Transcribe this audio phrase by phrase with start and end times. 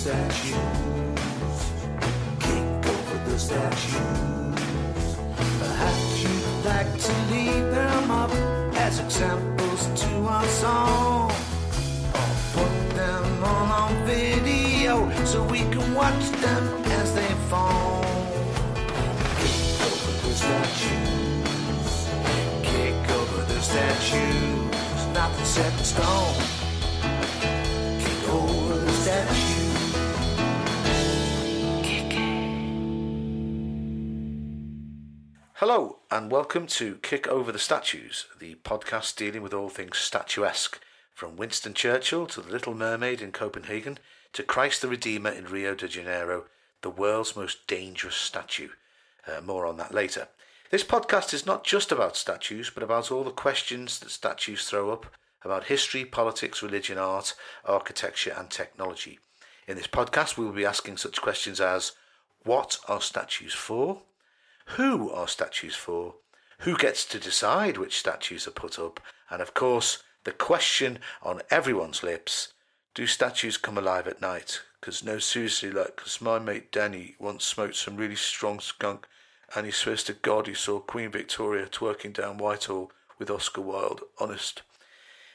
[0.00, 0.56] statues.
[2.40, 5.16] Kick over the statues.
[5.58, 8.30] Perhaps you'd like to leave them up
[8.76, 11.30] as examples to our song.
[12.14, 16.64] Or put them on on video so we can watch them
[17.00, 18.02] as they fall.
[19.36, 21.92] Kick over the statues.
[22.62, 25.06] Kick over the statues.
[25.12, 26.59] Nothing set in stone.
[35.60, 40.80] Hello, and welcome to Kick Over the Statues, the podcast dealing with all things statuesque,
[41.12, 43.98] from Winston Churchill to the Little Mermaid in Copenhagen
[44.32, 46.46] to Christ the Redeemer in Rio de Janeiro,
[46.80, 48.70] the world's most dangerous statue.
[49.26, 50.28] Uh, more on that later.
[50.70, 54.90] This podcast is not just about statues, but about all the questions that statues throw
[54.90, 55.14] up
[55.44, 57.34] about history, politics, religion, art,
[57.66, 59.18] architecture, and technology.
[59.68, 61.92] In this podcast, we will be asking such questions as
[62.44, 64.00] What are statues for?
[64.76, 66.14] Who are statues for,
[66.60, 71.42] who gets to decide which statues are put up, and of course, the question on
[71.50, 72.52] everyone's lips
[72.94, 74.60] do statues come alive at night?
[74.80, 79.06] Because, no, seriously, like, because my mate Danny once smoked some really strong skunk,
[79.54, 84.02] and he swears to God he saw Queen Victoria twerking down Whitehall with Oscar Wilde.
[84.18, 84.62] Honest.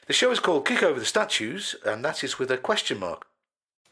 [0.06, 3.26] The show is called Kick Over the Statues, and that is with a question mark.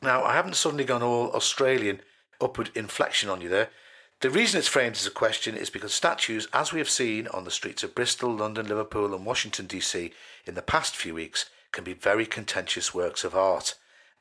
[0.03, 2.01] Now, I haven't suddenly gone all Australian
[2.41, 3.71] upward inflection on you there.
[4.21, 7.45] The reason it's framed as a question is because statues, as we have seen on
[7.45, 10.13] the streets of Bristol, London, Liverpool, and Washington, D.C.,
[10.47, 13.75] in the past few weeks, can be very contentious works of art.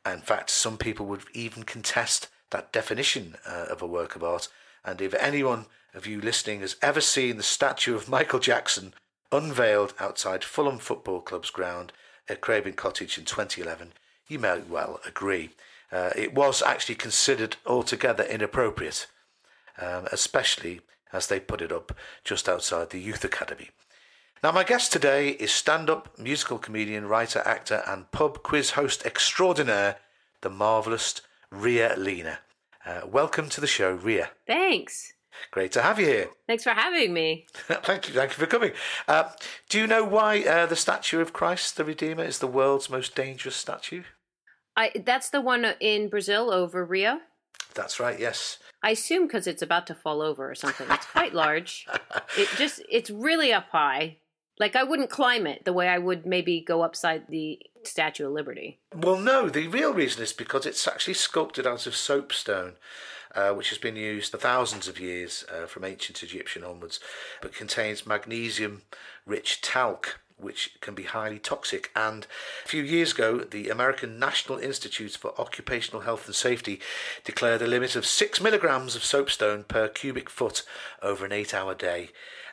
[0.06, 4.50] In fact, some people would even contest that definition uh, of a work of art.
[4.84, 8.94] And if anyone of you listening has ever seen the statue of Michael Jackson
[9.32, 11.94] unveiled outside Fulham Football Club's ground
[12.28, 13.94] at Craven Cottage in 2011,
[14.28, 15.52] you may well agree.
[15.92, 19.08] Uh, it was actually considered altogether inappropriate
[19.80, 23.70] um, especially as they put it up just outside the Youth Academy.
[24.44, 29.06] Now, my guest today is stand up musical comedian, writer, actor, and pub quiz host
[29.06, 29.98] extraordinaire,
[30.42, 32.40] the marvellous Ria Lena.
[32.86, 34.32] Uh, welcome to the show, Ria.
[34.46, 35.14] Thanks.
[35.52, 36.30] Great to have you here.
[36.48, 37.46] Thanks for having me.
[37.54, 38.72] thank you, thank you for coming.
[39.08, 39.30] Uh,
[39.70, 43.16] do you know why uh, the statue of Christ the Redeemer is the world's most
[43.16, 44.04] dangerous statue?
[44.76, 47.20] I that's the one in Brazil over Rio.
[47.76, 48.20] That's right.
[48.20, 48.60] Yes.
[48.82, 50.88] I assume because it's about to fall over or something.
[50.90, 51.88] It's quite large.
[52.36, 54.18] It just it's really up high.
[54.60, 58.32] Like I wouldn't climb it the way I would maybe go upside the Statue of
[58.32, 58.80] Liberty.
[58.96, 59.50] Well, no.
[59.50, 62.74] The real reason is because it's actually sculpted out of soapstone.
[63.36, 67.00] Uh, which has been used for thousands of years uh, from ancient Egyptian onwards,
[67.42, 68.84] but contains magnesium
[69.26, 71.90] rich talc, which can be highly toxic.
[71.96, 72.28] And
[72.66, 76.80] a few years ago, the American National Institute for Occupational Health and Safety
[77.24, 80.64] declared a limit of six milligrams of soapstone per cubic foot
[81.02, 82.10] over an eight hour day.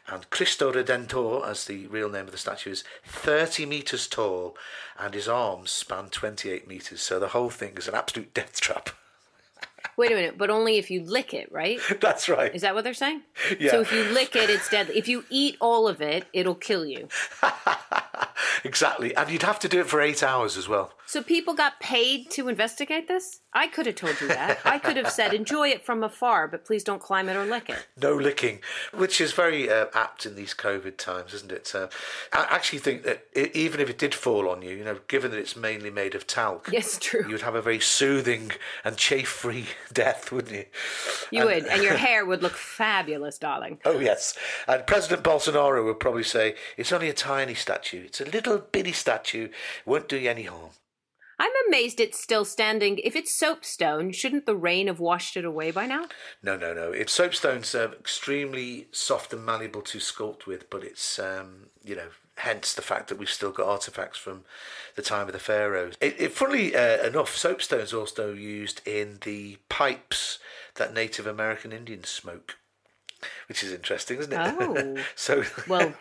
[0.08, 4.56] And Cristo Redentor, as the real name of the statue is, 30 metres tall,
[4.98, 7.00] and his arms span 28 metres.
[7.00, 8.90] So the whole thing is an absolute death trap.
[10.00, 11.78] Wait a minute, but only if you lick it, right?
[12.00, 12.54] That's right.
[12.54, 13.20] Is that what they're saying?
[13.58, 13.72] Yeah.
[13.72, 14.96] So if you lick it, it's deadly.
[14.96, 17.08] If you eat all of it, it'll kill you.
[18.64, 19.14] exactly.
[19.14, 20.92] And you'd have to do it for eight hours as well.
[21.06, 23.40] So people got paid to investigate this?
[23.52, 24.60] I could have told you that.
[24.64, 27.68] I could have said, enjoy it from afar, but please don't climb it or lick
[27.68, 27.84] it.
[28.00, 28.60] No licking,
[28.94, 31.72] which is very uh, apt in these COVID times, isn't it?
[31.74, 31.88] Uh,
[32.32, 35.32] I actually think that i even if it did fall on you, you know, given
[35.32, 37.28] that it's mainly made of talc, Yes, true.
[37.28, 38.52] you'd have a very soothing
[38.84, 40.64] and chafe-free death, wouldn't you?
[41.32, 43.80] You would, and your hair would look fabulous, darling.
[43.84, 44.36] Oh yes,
[44.68, 48.08] and President Bolsonaro would probably say it's only a tiny statue.
[48.10, 49.50] It's a little bitty statue.
[49.86, 50.70] Won't do you any harm.
[51.38, 52.98] I'm amazed it's still standing.
[52.98, 56.06] If it's soapstone, shouldn't the rain have washed it away by now?
[56.42, 56.90] No, no, no.
[56.90, 62.08] It's soapstone's uh, extremely soft and malleable to sculpt with, but it's um, you know
[62.38, 64.42] hence the fact that we've still got artifacts from
[64.96, 65.94] the time of the pharaohs.
[66.00, 70.40] It, it funnily uh, enough, soapstone's also used in the pipes
[70.74, 72.56] that Native American Indians smoke,
[73.48, 74.56] which is interesting, isn't it?
[74.58, 74.96] Oh.
[75.14, 75.94] so Well,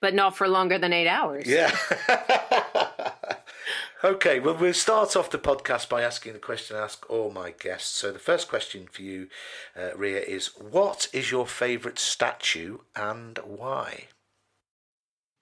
[0.00, 1.46] but not for longer than eight hours.
[1.46, 1.76] yeah.
[4.04, 7.50] okay, well, we'll start off the podcast by asking the question I ask all my
[7.52, 7.90] guests.
[7.90, 9.28] So, the first question for you,
[9.76, 14.08] uh, Ria, is what is your favourite statue and why?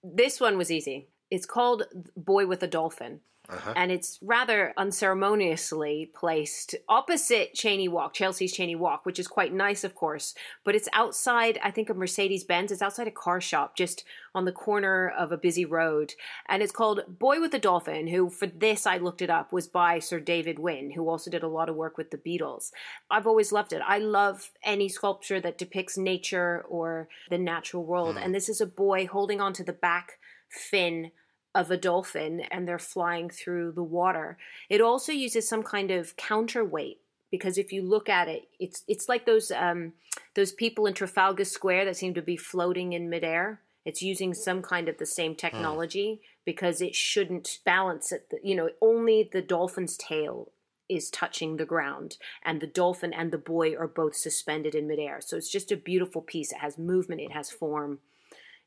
[0.03, 1.09] This one was easy.
[1.29, 1.83] It's called
[2.15, 3.21] Boy with a Dolphin.
[3.51, 3.73] Uh-huh.
[3.75, 9.83] and it's rather unceremoniously placed opposite Cheyne Walk, Chelsea's Cheyne Walk, which is quite nice,
[9.83, 10.33] of course.
[10.63, 12.71] But it's outside, I think, of Mercedes Benz.
[12.71, 16.13] It's outside a car shop, just on the corner of a busy road,
[16.47, 18.07] and it's called Boy with a Dolphin.
[18.07, 21.43] Who, for this, I looked it up, was by Sir David Wynne, who also did
[21.43, 22.71] a lot of work with the Beatles.
[23.09, 23.81] I've always loved it.
[23.85, 28.23] I love any sculpture that depicts nature or the natural world, hmm.
[28.23, 30.13] and this is a boy holding onto the back
[30.49, 31.11] fin
[31.53, 34.37] of a dolphin and they're flying through the water.
[34.69, 36.99] It also uses some kind of counterweight
[37.29, 39.93] because if you look at it, it's it's like those um,
[40.35, 43.61] those people in Trafalgar Square that seem to be floating in midair.
[43.83, 48.31] It's using some kind of the same technology because it shouldn't balance it.
[48.43, 50.51] You know, only the dolphin's tail
[50.87, 55.19] is touching the ground, and the dolphin and the boy are both suspended in midair.
[55.21, 56.51] So it's just a beautiful piece.
[56.51, 57.99] It has movement, it has form,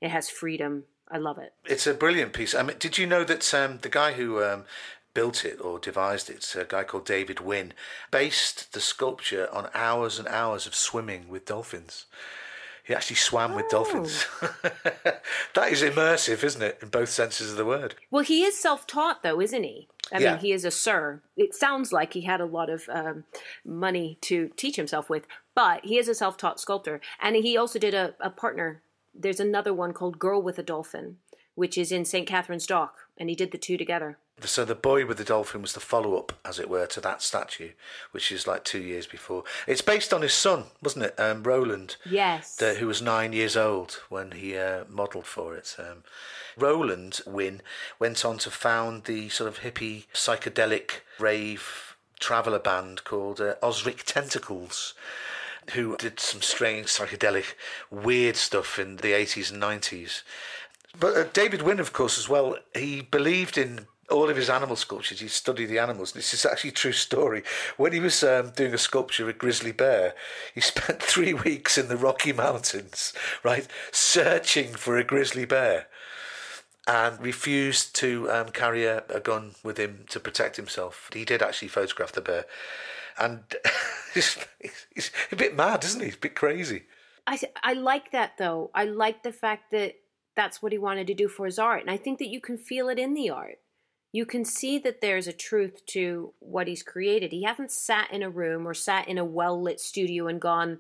[0.01, 0.85] it has freedom.
[1.15, 1.55] I love it.
[1.65, 2.57] It's a brilliant piece.
[2.57, 4.65] I mean, did you know that um, the guy who um,
[5.15, 7.73] built it or devised it, it's a guy called David Wynne,
[8.11, 12.07] based the sculpture on hours and hours of swimming with dolphins.
[12.83, 14.27] He actually swam with dolphins.
[15.55, 17.95] that is immersive, isn't it, in both senses of the word?
[18.11, 19.89] Well, he is self taught, though, isn't he?
[20.13, 20.33] I Yeah.
[20.33, 21.23] mean, he is a sir.
[21.37, 23.25] It sounds like he had a lot of um,
[23.65, 27.01] money to teach himself with, but he is a self taught sculptor.
[27.21, 28.83] And he also did a, a partner.
[29.15, 31.19] There's another one called Girl with a Dolphin,
[31.55, 32.27] which is in St.
[32.27, 34.19] Catherine's Dock, and he did the two together.
[34.43, 37.71] So the boy with the dolphin was the follow-up, as it were, to that statue,
[38.11, 39.45] which is like two years before.
[39.67, 41.97] It's based on his son, wasn't it, um, Roland?
[42.05, 42.57] Yes.
[42.57, 45.77] the, who was nine years old when he uh, modelled for it.
[45.79, 46.03] Um,
[46.59, 47.63] Roland Wynne
[48.01, 54.03] went on to found the sort of hippie psychedelic rave traveller band called uh, Ozric
[54.05, 54.95] Tentacles,
[55.73, 57.55] who did some strange psychedelic
[57.91, 60.23] weird stuff in the 80s and 90s.
[60.99, 64.77] But uh, David Wynne, of course, as well, he believed in all of his animal
[64.77, 65.21] sculptures.
[65.21, 66.13] He studied the animals.
[66.13, 67.43] This is actually a true story.
[67.77, 70.15] When he was um, doing a sculpture of a grizzly bear,
[70.55, 73.13] he spent three weeks in the Rocky Mountains,
[73.43, 75.87] right, searching for a grizzly bear
[76.87, 81.09] and refused to um, carry a, a gun with him to protect himself.
[81.13, 82.45] He did actually photograph the bear.
[83.19, 83.43] And
[84.15, 84.39] he's,
[84.95, 86.07] he's a bit mad, isn't he?
[86.07, 86.85] He's a bit crazy.
[87.27, 88.71] I I like that though.
[88.75, 89.95] I like the fact that
[90.37, 92.59] that's what he wanted to do for his art, and I think that you can
[92.59, 93.59] feel it in the art.
[94.13, 97.33] You can see that there's a truth to what he's created.
[97.33, 100.79] He hasn't sat in a room or sat in a well lit studio and gone,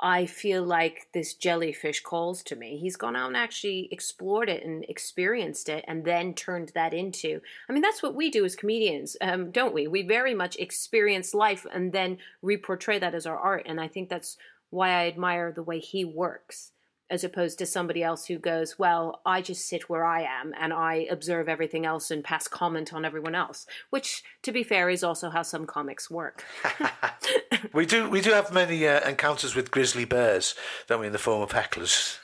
[0.00, 2.78] I feel like this jellyfish calls to me.
[2.78, 7.40] He's gone out and actually explored it and experienced it and then turned that into.
[7.68, 9.86] I mean, that's what we do as comedians, um, don't we?
[9.86, 13.66] We very much experience life and then reportray that as our art.
[13.66, 14.36] And I think that's
[14.70, 16.72] why I admire the way he works,
[17.10, 20.72] as opposed to somebody else who goes, Well, I just sit where I am and
[20.72, 25.04] I observe everything else and pass comment on everyone else, which, to be fair, is
[25.04, 26.44] also how some comics work.
[27.72, 30.54] We do we do have many uh, encounters with grizzly bears,
[30.86, 32.18] don't we, in the form of hecklers.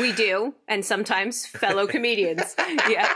[0.00, 2.56] we do, and sometimes fellow comedians.
[2.88, 3.08] Yeah.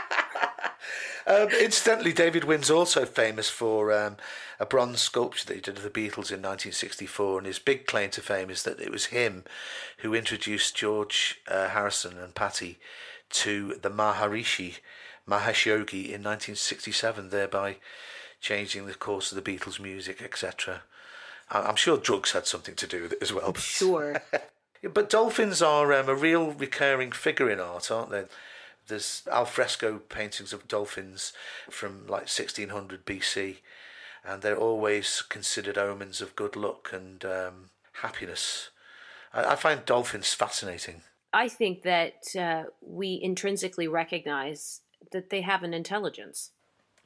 [1.25, 4.17] Um, incidentally, David Wynne's also famous for um,
[4.59, 8.09] a bronze sculpture that he did of the Beatles in 1964, and his big claim
[8.11, 9.43] to fame is that it was him
[9.99, 12.79] who introduced George uh, Harrison and Pattie
[13.29, 14.79] to the Maharishi,
[15.27, 17.77] Mahesh Yogi, in 1967, thereby
[18.41, 20.83] changing the course of the Beatles' music, etc.
[21.49, 23.53] I'm sure drugs had something to do with it as well.
[23.55, 24.21] Sure.
[24.93, 28.25] But dolphins are um, a real recurring figure in art, aren't they?
[28.87, 31.33] There's alfresco paintings of dolphins
[31.69, 33.57] from like 1600 BC,
[34.25, 37.69] and they're always considered omens of good luck and um,
[38.01, 38.69] happiness.
[39.33, 41.01] I, I find dolphins fascinating.
[41.33, 46.51] I think that uh, we intrinsically recognize that they have an intelligence.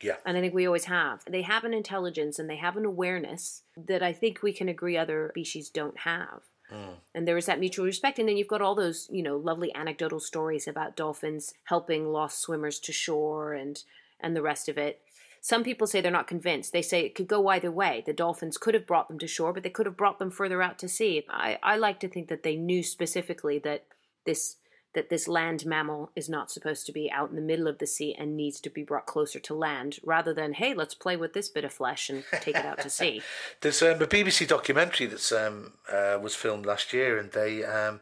[0.02, 0.18] Yeah.
[0.26, 1.24] And I think we always have.
[1.26, 4.98] They have an intelligence and they have an awareness that I think we can agree
[4.98, 6.42] other species don't have.
[6.72, 6.96] Mm.
[7.16, 8.20] And there is that mutual respect.
[8.20, 12.42] And then you've got all those, you know, lovely anecdotal stories about dolphins helping lost
[12.42, 13.84] swimmers to shore and
[14.20, 15.02] and the rest of it.
[15.42, 16.74] Some people say they're not convinced.
[16.74, 18.04] They say it could go either way.
[18.06, 20.62] The dolphins could have brought them to shore, but they could have brought them further
[20.62, 21.24] out to sea.
[21.30, 23.86] I, I like to think that they knew specifically that
[24.26, 24.58] this
[24.94, 27.88] that this land mammal is not supposed to be out in the middle of the
[27.88, 31.34] sea and needs to be brought closer to land, rather than hey, let's play with
[31.34, 33.22] this bit of flesh and take it out to sea.
[33.62, 38.00] There's um, a BBC documentary that um, uh, was filmed last year, and they um,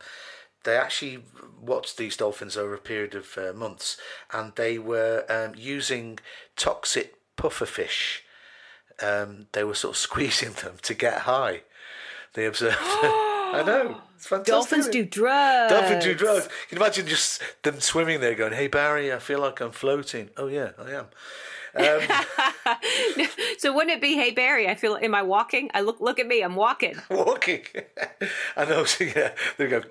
[0.64, 1.24] they actually
[1.62, 3.98] watched these dolphins over a period of uh, months,
[4.32, 6.20] and they were um, using
[6.56, 8.20] toxic pufferfish.
[9.02, 11.62] Um, they were sort of squeezing them to get high.
[12.34, 12.78] They observed.
[13.60, 14.02] I know.
[14.16, 14.54] It's fantastic.
[14.54, 15.74] Dolphins do drugs.
[15.74, 16.46] Dolphins do drugs.
[16.46, 20.30] You Can imagine just them swimming there going, hey, Barry, I feel like I'm floating.
[20.38, 21.06] Oh, yeah, I am.
[21.76, 24.68] Um, So wouldn't it be, hey Barry?
[24.68, 24.96] I feel.
[24.96, 25.72] Am I walking?
[25.74, 26.00] I look.
[26.00, 26.42] Look at me.
[26.42, 26.96] I'm walking.
[27.10, 27.62] walking.
[28.56, 29.82] and also, yeah, they go,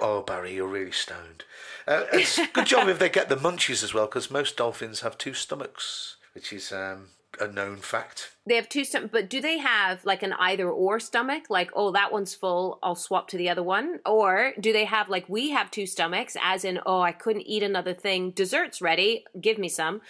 [0.00, 1.44] oh, Barry, you're really stoned.
[1.88, 5.00] Uh, it's a good job if they get the munchies as well, because most dolphins
[5.00, 7.08] have two stomachs, which is um,
[7.40, 8.32] a known fact.
[8.46, 11.44] They have two stomachs, but do they have like an either or stomach?
[11.50, 12.78] Like, oh, that one's full.
[12.82, 14.00] I'll swap to the other one.
[14.06, 17.62] Or do they have like we have two stomachs, as in, oh, I couldn't eat
[17.62, 18.30] another thing.
[18.30, 19.24] Dessert's ready.
[19.40, 20.00] Give me some.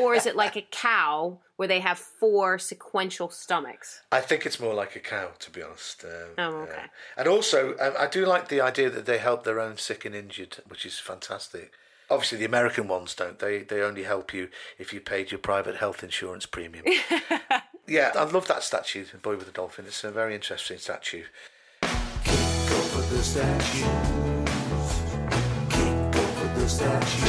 [0.00, 4.00] Or is it like a cow where they have four sequential stomachs?
[4.10, 6.04] I think it's more like a cow, to be honest.
[6.04, 6.72] Um, Oh, okay.
[6.72, 6.86] uh,
[7.18, 10.14] and also, um, I do like the idea that they help their own sick and
[10.14, 11.72] injured, which is fantastic.
[12.14, 13.40] Obviously, the American ones don't.
[13.40, 16.84] They they only help you if you paid your private health insurance premium.
[17.88, 19.84] yeah, I love that statue, the boy with the dolphin.
[19.84, 21.24] It's a very interesting statue.
[21.82, 23.82] Kick over the statues.
[25.70, 27.24] Kick over the statues.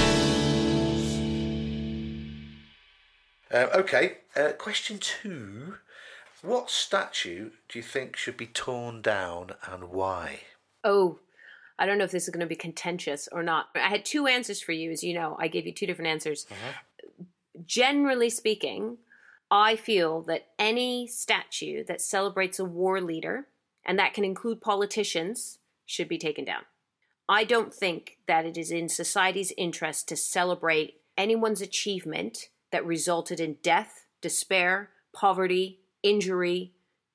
[3.52, 5.78] Uh, okay, uh, question two.
[6.44, 10.42] What statue do you think should be torn down and why?
[10.84, 11.18] Oh,
[11.78, 13.68] I don't know if this is going to be contentious or not.
[13.76, 15.36] I had two answers for you, as you know.
[15.40, 16.46] I gave you two different answers.
[16.46, 17.24] Mm-hmm.
[17.66, 18.98] Generally speaking,
[19.52, 23.48] I feel that any statue that celebrates a war leader,
[23.86, 26.64] and that can include politicians, should be taken down.
[27.28, 33.40] I don't think that it is in society's interest to celebrate anyone's achievement that resulted
[33.40, 36.72] in death, despair, poverty, injury.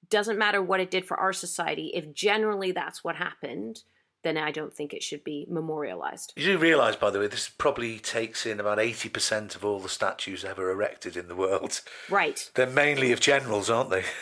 [0.08, 1.92] Doesn't matter what it did for our society.
[1.94, 3.82] If generally that's what happened,
[4.22, 6.32] then I don't think it should be memorialized.
[6.36, 9.88] You do realise, by the way, this probably takes in about 80% of all the
[9.88, 11.80] statues ever erected in the world.
[12.08, 12.50] Right.
[12.54, 14.04] They're mainly of generals, aren't they?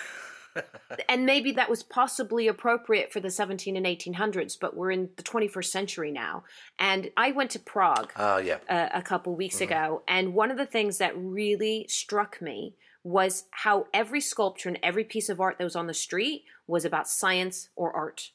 [1.08, 5.22] And maybe that was possibly appropriate for the 17 and 1800s, but we're in the
[5.22, 6.44] 21st century now.
[6.78, 8.12] And I went to Prague.
[8.16, 8.58] Ah, yeah.
[8.68, 12.74] uh, a couple weeks ago, and one of the things that really struck me
[13.04, 16.84] was how every sculpture and every piece of art that was on the street was
[16.84, 18.32] about science or art.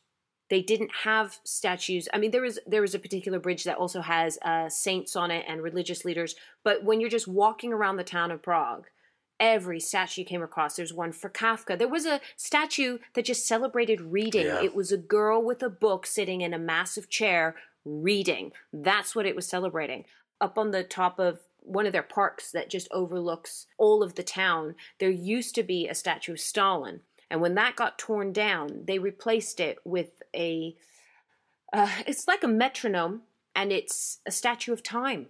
[0.53, 2.07] They didn't have statues.
[2.13, 5.31] I mean, there is there is a particular bridge that also has uh, saints on
[5.31, 6.35] it and religious leaders.
[6.63, 8.85] But when you're just walking around the town of Prague,
[9.39, 10.75] every statue you came across.
[10.75, 11.75] There's one for Kafka.
[11.75, 14.45] There was a statue that just celebrated reading.
[14.45, 14.61] Yeah.
[14.61, 18.51] It was a girl with a book sitting in a massive chair reading.
[18.71, 20.05] That's what it was celebrating.
[20.39, 24.21] Up on the top of one of their parks that just overlooks all of the
[24.21, 26.99] town, there used to be a statue of Stalin.
[27.29, 30.75] And when that got torn down, they replaced it with a
[31.71, 33.23] uh, it's like a metronome
[33.55, 35.27] and it's a statue of time.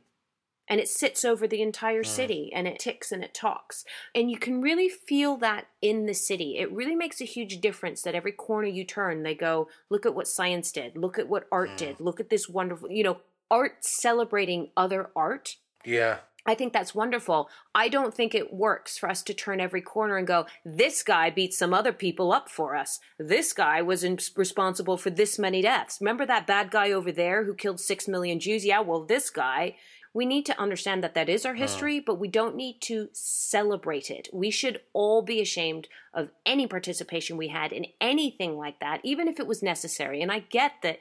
[0.69, 3.83] And it sits over the entire city and it ticks and it talks.
[4.15, 6.57] And you can really feel that in the city.
[6.57, 10.15] It really makes a huge difference that every corner you turn they go look at
[10.15, 10.97] what science did.
[10.97, 11.99] Look at what art did.
[11.99, 13.17] Look at this wonderful you know
[13.51, 15.57] art celebrating other art.
[15.83, 16.19] Yeah.
[16.45, 17.49] I think that's wonderful.
[17.73, 21.29] I don't think it works for us to turn every corner and go, this guy
[21.29, 22.99] beat some other people up for us.
[23.17, 25.99] This guy was in- responsible for this many deaths.
[26.01, 28.65] Remember that bad guy over there who killed six million Jews?
[28.65, 29.77] Yeah, well, this guy.
[30.15, 31.61] We need to understand that that is our uh-huh.
[31.61, 34.27] history, but we don't need to celebrate it.
[34.31, 39.27] We should all be ashamed of any participation we had in anything like that, even
[39.27, 40.21] if it was necessary.
[40.21, 40.99] And I get that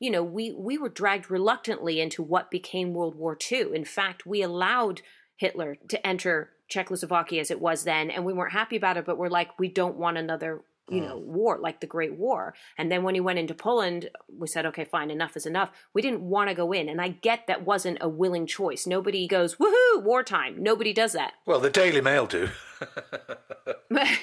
[0.00, 3.74] you know, we, we were dragged reluctantly into what became World War II.
[3.74, 5.02] In fact, we allowed
[5.36, 9.18] Hitler to enter Czechoslovakia as it was then, and we weren't happy about it, but
[9.18, 11.08] we're like, we don't want another, you mm.
[11.08, 12.54] know, war like the Great War.
[12.78, 15.70] And then when he went into Poland, we said, okay, fine, enough is enough.
[15.92, 16.88] We didn't want to go in.
[16.88, 18.86] And I get that wasn't a willing choice.
[18.86, 20.62] Nobody goes, woohoo, wartime.
[20.62, 21.34] Nobody does that.
[21.44, 22.48] Well, the Daily Mail do.
[23.90, 24.18] right.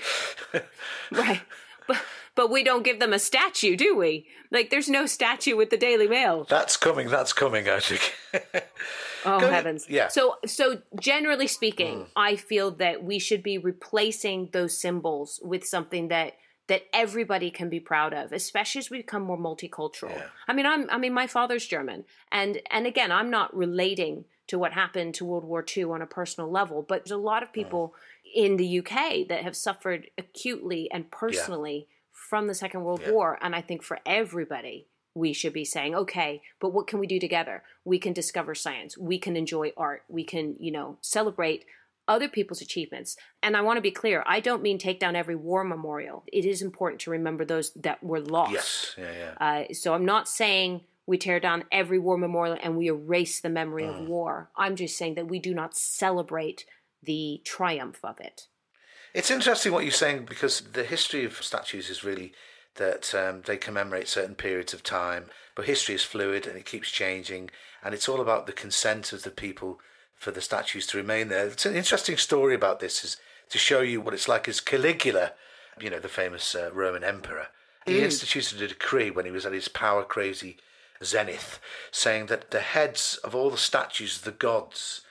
[1.88, 2.02] But,
[2.38, 4.28] but we don't give them a statue, do we?
[4.52, 6.46] Like, there's no statue with the Daily Mail.
[6.48, 7.10] That's coming.
[7.10, 8.14] That's coming, I think.
[9.26, 9.88] Oh Go- heavens!
[9.90, 10.08] yeah.
[10.10, 12.10] So, so generally speaking, hmm.
[12.16, 17.68] I feel that we should be replacing those symbols with something that that everybody can
[17.68, 20.12] be proud of, especially as we become more multicultural.
[20.12, 20.28] Yeah.
[20.48, 24.60] I mean, I'm I mean, my father's German, and and again, I'm not relating to
[24.60, 27.50] what happened to World War II on a personal level, but there's a lot of
[27.50, 27.56] hmm.
[27.56, 27.96] people
[28.34, 31.88] in the UK that have suffered acutely and personally
[32.30, 33.12] from the Second World Yeah.
[33.12, 37.08] War, and I think for everybody we should be saying, okay, but what can we
[37.08, 37.64] do together?
[37.84, 38.96] We can discover science.
[38.98, 40.04] We can enjoy art.
[40.08, 41.66] We can, you know, celebrate
[42.08, 43.18] other people's achievements.
[43.42, 46.24] And I want to be clear, I don't mean take down every war memorial.
[46.32, 48.54] It is important to remember those that were lost.
[48.54, 48.96] yes.
[48.98, 49.34] Yeah, yeah.
[49.70, 53.50] Uh, so I'm not saying we tear down every war memorial and we erase the
[53.50, 54.04] memory Mm.
[54.04, 54.52] of war.
[54.56, 56.66] I'm just saying that we do not celebrate
[57.02, 58.48] the triumph of it.
[59.18, 62.34] It's interesting what you're saying because the history of statues is really
[62.76, 65.32] that um, they commemorate certain periods of time.
[65.56, 67.50] But history is fluid and it keeps changing,
[67.84, 69.80] and it's all about the consent of the people
[70.14, 71.48] for the statues to remain there.
[71.48, 73.18] It's an interesting story about this is
[73.50, 75.32] to show you what it's like as Caligula,
[75.82, 77.48] you know, the famous uh, Roman emperor.
[77.88, 80.58] He instituted a decree when he was at his power crazy
[81.04, 81.60] zenith,
[81.90, 85.02] saying that the heads of all the statues of the gods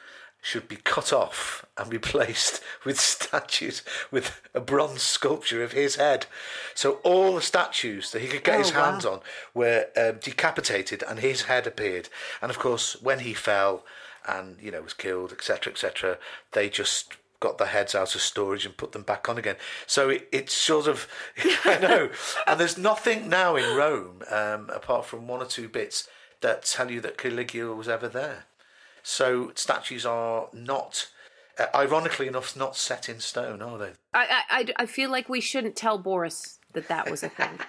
[0.47, 6.27] should be cut off and replaced with statues with a bronze sculpture of his head.
[6.73, 9.15] So all the statues that he could get Oh, his hands wow.
[9.15, 9.21] on
[9.55, 12.09] were um, decapitated, and his head appeared.
[12.41, 13.85] And of course, when he fell
[14.25, 16.19] and you know was killed, etc., etc.,
[16.53, 19.57] they just got the heads out of storage and put them back on again.
[19.85, 21.09] So it, it's sort of,
[21.65, 22.11] I know,
[22.47, 26.09] and there's nothing now in Rome um, apart from one or two bits
[26.41, 28.45] that tell you that Caligula was ever there.
[29.09, 31.09] So statues are not,
[31.61, 33.93] uh, ironically enough, not set in stone, are they?
[34.13, 37.61] I, I, I, I feel like we shouldn't tell Boris that that was a thing.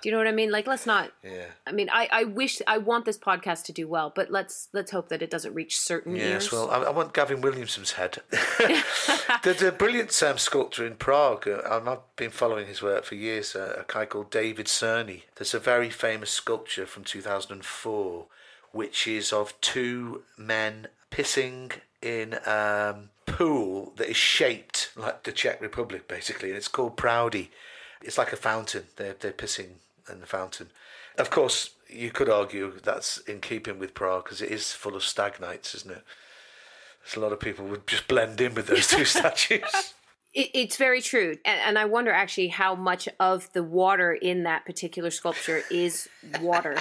[0.00, 0.50] do you know what I mean?
[0.50, 1.12] Like, let's not.
[1.22, 1.44] Yeah.
[1.66, 4.90] I mean, I, I wish I want this podcast to do well, but let's let's
[4.92, 6.52] hope that it doesn't reach certain Yes, ears.
[6.52, 8.22] well, I, I want Gavin Williamson's head.
[9.42, 11.46] There's a brilliant um, sculptor in Prague.
[11.46, 13.54] uh, I've been following his work for years.
[13.54, 15.24] Uh, a guy called David Cerny.
[15.36, 18.26] There's a very famous sculpture from 2004,
[18.74, 25.32] which is of two men pissing in a um, pool that is shaped like the
[25.32, 27.48] Czech Republic, basically, and it's called Proudy.
[28.02, 28.84] It's like a fountain.
[28.96, 29.78] They're they're pissing
[30.10, 30.68] in the fountain.
[31.16, 35.02] Of course, you could argue that's in keeping with Prague because it is full of
[35.02, 36.02] stagnites, isn't it?
[37.04, 39.94] There's a lot of people would just blend in with those two statues.
[40.32, 44.42] It, it's very true, and, and I wonder actually how much of the water in
[44.42, 46.08] that particular sculpture is
[46.40, 46.76] water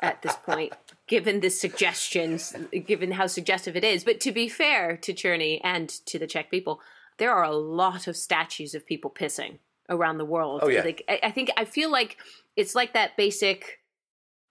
[0.00, 0.72] at this point,
[1.06, 4.04] given the suggestions, given how suggestive it is.
[4.04, 6.80] But to be fair to Cerny and to the Czech people,
[7.18, 9.58] there are a lot of statues of people pissing
[9.88, 10.60] around the world.
[10.62, 10.82] Oh, yeah.
[10.82, 12.16] like I, I think I feel like
[12.56, 13.80] it's like that basic.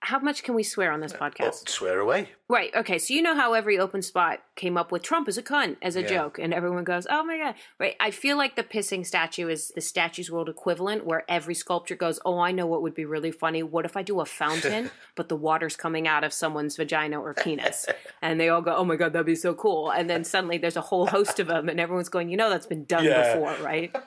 [0.05, 1.67] How much can we swear on this Well, podcast?
[1.67, 2.29] swear away.
[2.47, 2.69] Right.
[2.75, 2.99] Okay.
[2.99, 5.95] So you know how every open spot came up with Trump as a cunt as
[5.95, 6.07] a Yeah.
[6.09, 7.95] joke, and everyone goes, "Oh my god!" Right.
[7.99, 12.19] I feel like the pissing statue is the statues world equivalent, where every sculpture goes,
[12.23, 13.63] "Oh, I know what would be really funny.
[13.63, 17.33] What if I do a fountain, but the water's coming out of someone's vagina or
[17.33, 17.87] penis?"
[18.21, 20.77] And they all go, "Oh my god, that'd be so cool!" And then suddenly there's
[20.77, 23.33] a whole host of them, and everyone's going, "You know, that's been done Yeah.
[23.33, 23.95] before, right?"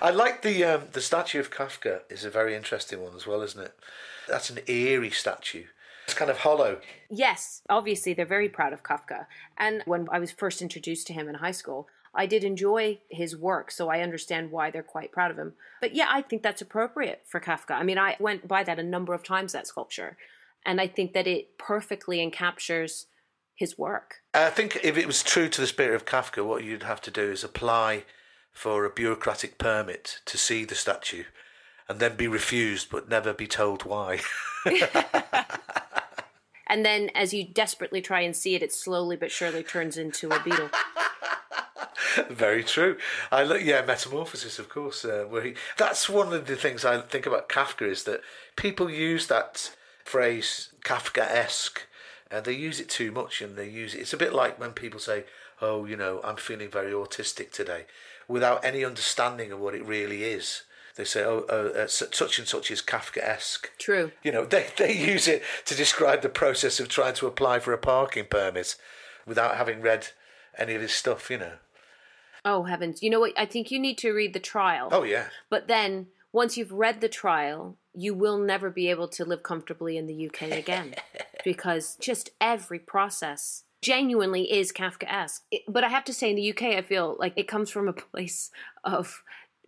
[0.00, 3.42] I like the um, the statue of Kafka is a very interesting one as well,
[3.42, 3.74] isn't it?
[4.28, 5.64] That's an eerie statue.
[6.04, 6.80] It's kind of hollow.
[7.10, 9.26] Yes, obviously they're very proud of Kafka.
[9.56, 13.36] And when I was first introduced to him in high school, I did enjoy his
[13.36, 15.54] work, so I understand why they're quite proud of him.
[15.80, 17.72] But yeah, I think that's appropriate for Kafka.
[17.72, 20.16] I mean, I went by that a number of times, that sculpture,
[20.64, 23.06] and I think that it perfectly encaptures
[23.54, 24.16] his work.
[24.34, 27.10] I think if it was true to the spirit of Kafka, what you'd have to
[27.10, 28.04] do is apply
[28.54, 31.24] for a bureaucratic permit to see the statue
[31.88, 34.20] and then be refused but never be told why.
[36.66, 40.30] And then as you desperately try and see it, it slowly but surely turns into
[40.30, 40.70] a beetle.
[42.28, 42.96] Very true.
[43.30, 45.04] I look, yeah, metamorphosis, of course.
[45.04, 48.22] Uh, where he, that's one of the things I think about Kafka is that
[48.56, 51.82] people use that phrase Kafka-esque,
[52.30, 54.00] and they use it too much, and they use it.
[54.00, 55.24] It's a bit like when people say,
[55.60, 57.86] "Oh, you know, I'm feeling very autistic today,"
[58.28, 60.62] without any understanding of what it really is.
[60.96, 64.12] They say, "Oh, uh, uh, such and such is Kafka-esque." True.
[64.22, 67.72] You know, they they use it to describe the process of trying to apply for
[67.72, 68.76] a parking permit
[69.26, 70.08] without having read
[70.56, 71.30] any of his stuff.
[71.30, 71.52] You know.
[72.44, 73.02] Oh, heavens.
[73.02, 73.32] You know what?
[73.36, 74.88] I think you need to read the trial.
[74.92, 75.28] Oh yeah.
[75.50, 79.96] But then, once you've read the trial, you will never be able to live comfortably
[79.96, 80.94] in the UK again
[81.44, 85.42] because just every process genuinely is Kafkaesque.
[85.50, 87.88] It- But I have to say, in the UK, I feel like it comes from
[87.88, 88.50] a place
[88.82, 89.22] of.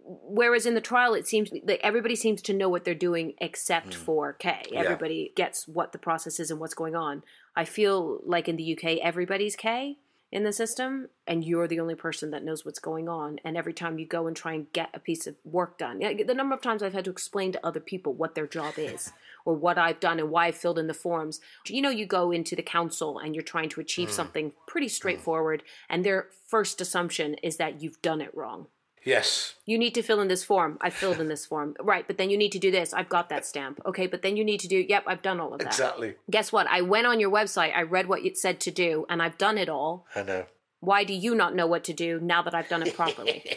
[0.09, 3.95] Whereas in the trial, it seems that everybody seems to know what they're doing except
[3.95, 4.01] hmm.
[4.05, 4.63] for K.
[4.71, 4.81] Yeah.
[4.81, 7.25] Everybody gets what the process is and what's going on.
[7.57, 9.99] I feel like in the UK, everybody's K
[10.33, 13.39] in the system and you're the only person that knows what's going on.
[13.45, 16.35] And every time you go and try and get a piece of work done the
[16.35, 19.13] number of times i've had to explain to other people what their job is
[19.45, 21.41] or what i've done and why i've filled in the forms.
[21.69, 24.13] You know you go into the council and you're trying to achieve mm.
[24.13, 24.91] something pretty mm.
[24.91, 28.67] straightforward and their first assumption is that you've done it wrong
[29.07, 29.55] Yes.
[29.65, 32.29] you need to fill in this form i filled in this form right but then
[32.29, 34.69] you need to do this i've got that stamp okay but then you need to
[34.69, 36.15] do yep i've done all of that Exactly.
[36.31, 39.23] guess what i went on your website i read what it said to do and
[39.23, 40.45] i've done it all I know.
[40.81, 43.43] why do you not know what to do now that I've done it properly?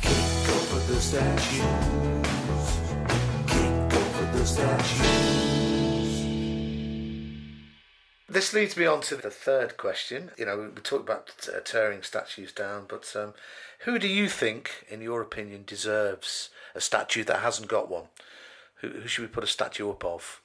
[0.00, 1.60] Kick over the statues.
[3.46, 5.43] Kick over the statues.
[8.34, 10.32] This leads me on to the third question.
[10.36, 13.32] You know, we talked about uh, tearing statues down, but um,
[13.84, 18.06] who do you think, in your opinion, deserves a statue that hasn't got one?
[18.80, 20.40] Who, who should we put a statue up of?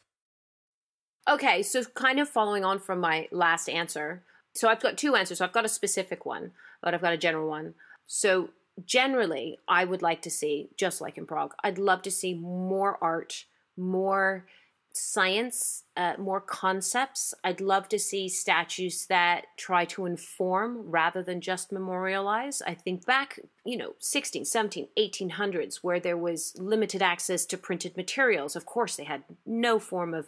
[1.28, 4.22] Okay, so kind of following on from my last answer.
[4.54, 5.40] So I've got two answers.
[5.40, 6.52] So I've got a specific one,
[6.84, 7.74] but I've got a general one.
[8.06, 8.52] So
[8.86, 13.00] generally, I would like to see, just like in Prague, I'd love to see more
[13.02, 14.46] art, more
[14.94, 17.34] science, uh, more concepts.
[17.44, 22.62] I'd love to see statues that try to inform rather than just memorialize.
[22.62, 27.96] I think back, you know, 16, 17, 1800s, where there was limited access to printed
[27.96, 28.56] materials.
[28.56, 30.28] Of course, they had no form of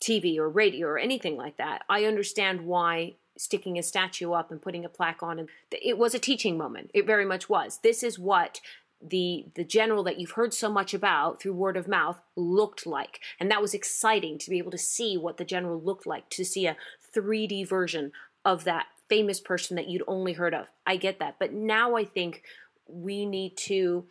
[0.00, 1.82] TV or radio or anything like that.
[1.88, 6.12] I understand why sticking a statue up and putting a plaque on and it was
[6.12, 8.60] a teaching moment it very much was this is what
[9.00, 13.20] the the general that you've heard so much about through word of mouth looked like.
[13.38, 16.44] And that was exciting to be able to see what the general looked like to
[16.44, 16.76] see a
[17.14, 18.12] 3D version
[18.44, 20.66] of that famous person that you'd only heard of.
[20.86, 21.36] I get that.
[21.38, 22.42] But now i think
[22.88, 24.04] we need to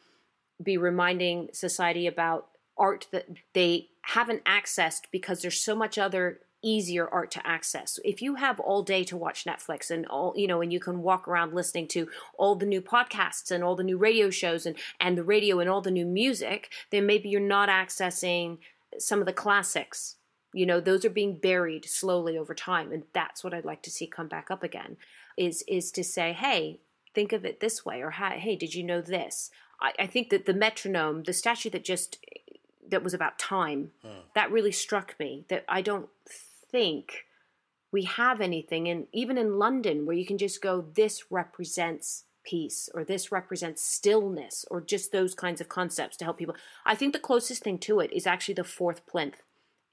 [0.61, 2.47] be reminding society about
[2.77, 7.99] art that they haven't accessed because there's so much other easier art to access.
[8.03, 11.01] If you have all day to watch Netflix and all, you know, and you can
[11.01, 14.75] walk around listening to all the new podcasts and all the new radio shows and,
[14.99, 18.57] and the radio and all the new music, then maybe you're not accessing
[18.97, 20.15] some of the classics.
[20.53, 22.91] You know, those are being buried slowly over time.
[22.91, 24.97] And that's what I'd like to see come back up again
[25.35, 26.79] is, is to say, hey,
[27.13, 29.49] think of it this way, or hey, did you know this?
[29.81, 32.17] I, I think that the metronome, the statue that just
[32.89, 34.19] that was about time, hmm.
[34.33, 35.45] that really struck me.
[35.49, 36.09] That I don't
[36.71, 37.25] think
[37.91, 42.89] we have anything and even in London where you can just go this represents peace
[42.93, 46.55] or this represents stillness or just those kinds of concepts to help people.
[46.85, 49.41] I think the closest thing to it is actually the fourth plinth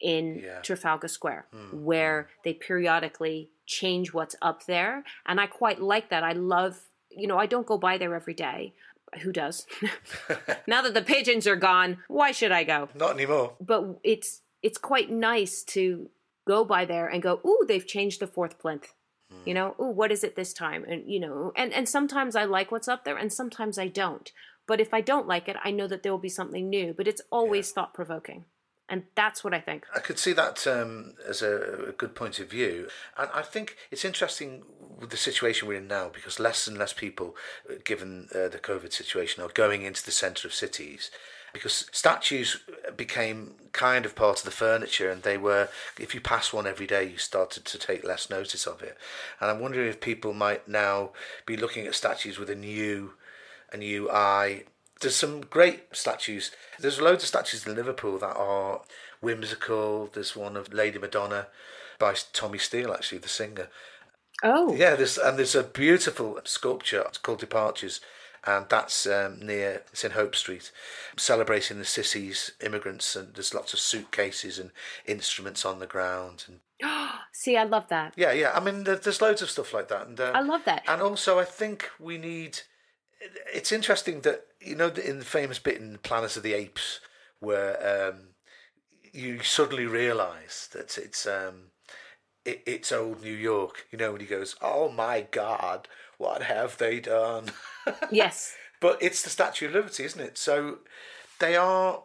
[0.00, 0.60] in yeah.
[0.60, 1.72] Trafalgar Square mm.
[1.72, 6.22] where they periodically change what's up there and I quite like that.
[6.22, 6.78] I love,
[7.10, 8.74] you know, I don't go by there every day.
[9.22, 9.66] Who does?
[10.66, 12.88] now that the pigeons are gone, why should I go?
[12.94, 13.52] Not anymore.
[13.60, 16.08] But it's it's quite nice to
[16.46, 18.94] go by there and go, ooh, they've changed the fourth plinth.
[19.32, 19.46] Mm.
[19.46, 20.84] You know, ooh, what is it this time?
[20.84, 24.30] And you know, and and sometimes I like what's up there, and sometimes I don't.
[24.66, 26.94] But if I don't like it, I know that there will be something new.
[26.94, 27.74] But it's always yeah.
[27.74, 28.44] thought provoking.
[28.86, 29.86] And that's what I think.
[29.94, 32.88] I could see that um, as a, a, good point of view.
[33.16, 34.62] And I think it's interesting
[35.00, 37.34] with the situation we're in now because less and less people,
[37.68, 41.10] uh, given uh, the COVID situation, are going into the centre of cities
[41.54, 42.60] because statues
[42.96, 46.86] became kind of part of the furniture and they were if you pass one every
[46.86, 48.98] day you started to take less notice of it.
[49.40, 51.10] And i'm wondering if people might now
[51.46, 53.14] be looking at statues with a new
[53.72, 54.64] a new eye.
[55.00, 56.52] There's some great statues.
[56.78, 58.82] There's loads of statues in liverpool that are
[59.20, 60.08] whimsical.
[60.12, 61.48] There's one of lady madonna
[61.98, 63.68] by tommy steele actually the singer.
[64.42, 64.74] Oh.
[64.74, 67.04] Yeah there's and there's a beautiful sculpture.
[67.08, 68.00] It's called departures
[68.46, 70.70] and that's um, near it's in Hope Street,
[71.16, 74.70] celebrating the Sissies immigrants, and there's lots of suitcases and
[75.06, 76.44] instruments on the ground.
[76.48, 76.60] And
[77.32, 78.14] see, I love that.
[78.16, 78.52] Yeah, yeah.
[78.54, 80.82] I mean, there's loads of stuff like that, and uh, I love that.
[80.86, 82.60] And also, I think we need.
[83.52, 87.00] It's interesting that you know in the famous bit in Planet of the Apes
[87.40, 88.28] where um,
[89.12, 91.26] you suddenly realise that it's.
[91.26, 91.70] Um,
[92.44, 96.78] it, it's old New York, you know, when he goes, "Oh my God, what have
[96.78, 97.50] they done?"
[98.10, 98.54] Yes.
[98.80, 100.38] but it's the Statue of Liberty, isn't it?
[100.38, 100.78] So
[101.38, 102.02] they are.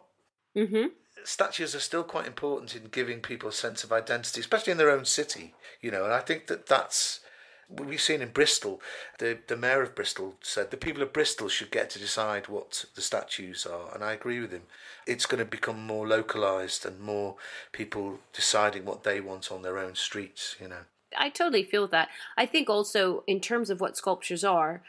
[0.56, 0.88] Mm-hmm.
[1.24, 4.90] Statues are still quite important in giving people a sense of identity, especially in their
[4.90, 6.04] own city, you know.
[6.04, 7.20] And I think that that's
[7.68, 8.80] what we've seen in Bristol.
[9.18, 12.84] The the mayor of Bristol said the people of Bristol should get to decide what
[12.94, 14.62] the statues are, and I agree with him.
[15.06, 17.36] It's going to become more localized and more
[17.72, 20.84] people deciding what they want on their own streets, you know.
[21.16, 22.08] I totally feel that.
[22.36, 24.82] I think also in terms of what sculptures are,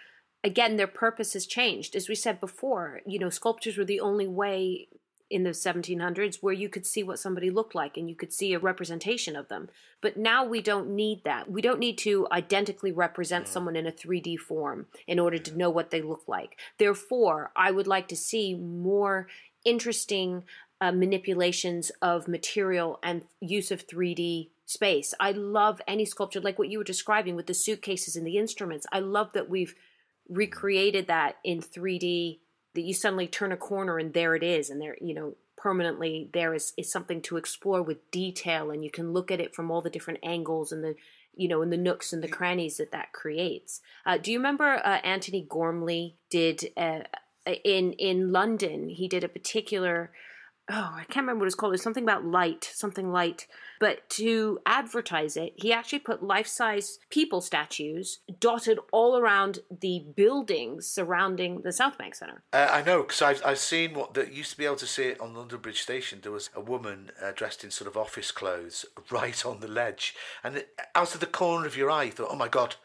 [0.44, 1.96] again, their purpose has changed.
[1.96, 4.88] As we said before, you know, sculptures were the only way
[5.32, 8.54] in the 1700s where you could see what somebody looked like and you could see
[8.54, 9.70] a representation of them.
[10.02, 11.50] But now we don't need that.
[11.50, 13.48] We don't need to identically represent mm.
[13.48, 16.60] someone in a 3D form in order to know what they look like.
[16.78, 19.28] Therefore, I would like to see more
[19.64, 20.44] interesting
[20.82, 25.14] uh, manipulations of material and use of 3D space.
[25.20, 28.86] I love any sculpture like what you were describing with the suitcases and the instruments.
[28.92, 29.76] I love that we've
[30.30, 32.40] recreated that in 3D
[32.74, 36.30] that you suddenly turn a corner and there it is and there you know permanently
[36.34, 39.70] there is, is something to explore with detail and you can look at it from
[39.70, 40.96] all the different angles and the
[41.36, 44.82] you know in the nooks and the crannies that that creates uh, do you remember
[44.86, 47.02] uh, Antony Gormley did uh,
[47.46, 50.12] in in London he did a particular
[50.70, 51.74] oh, I can't remember what it's called.
[51.74, 53.48] It's something about light, something light.
[53.80, 60.06] But to advertise it, he actually put life size people statues dotted all around the
[60.16, 62.44] buildings surrounding the South Bank Centre.
[62.54, 65.06] Uh, I know because I've I've seen what that used to be able to see
[65.06, 66.20] it on London Bridge Station.
[66.22, 70.16] There was a woman uh, dressed in sort of office clothes right on the ledge,
[70.44, 72.76] and it, out of the corner of your eye, you thought, "Oh my god!"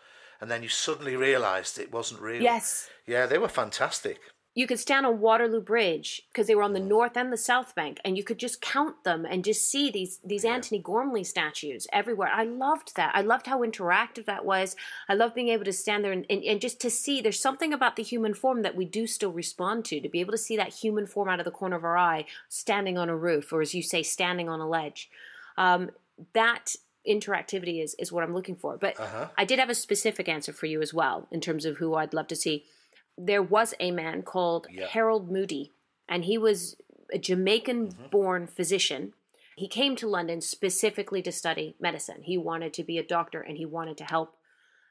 [0.41, 2.43] And then you suddenly realised it wasn't real.
[2.43, 2.91] Yes.
[3.07, 4.21] Yeah, they were fantastic.
[4.57, 7.75] You could stand on Waterloo Bridge because they were on the north and the south
[7.75, 11.87] bank, and you could just count them and just see these these Antony Gormley statues
[11.93, 12.31] everywhere.
[12.33, 13.13] I loved that.
[13.15, 14.75] I loved how interactive that was.
[15.11, 17.21] I love being able to stand there and, and, and just to see.
[17.21, 20.01] There's something about the human form that we do still respond to.
[20.01, 22.25] To be able to see that human form out of the corner of our eye,
[22.49, 25.11] standing on a roof, or as you say, standing on a ledge.
[25.59, 25.91] Um,
[26.33, 26.75] that
[27.07, 28.79] interactivity is is what I'm looking for.
[28.79, 29.29] But Uh-huh.
[29.37, 32.15] I did have a specific answer for you as well in terms of who I'd
[32.15, 32.65] love to see.
[33.19, 34.87] There was a man called Yeah.
[34.89, 35.73] Harold Moody,
[36.09, 36.77] and he was
[37.13, 38.07] a Jamaican mm-hmm.
[38.09, 39.13] born physician.
[39.57, 42.23] He came to London specifically to study medicine.
[42.23, 44.37] He wanted to be a doctor and he wanted to help.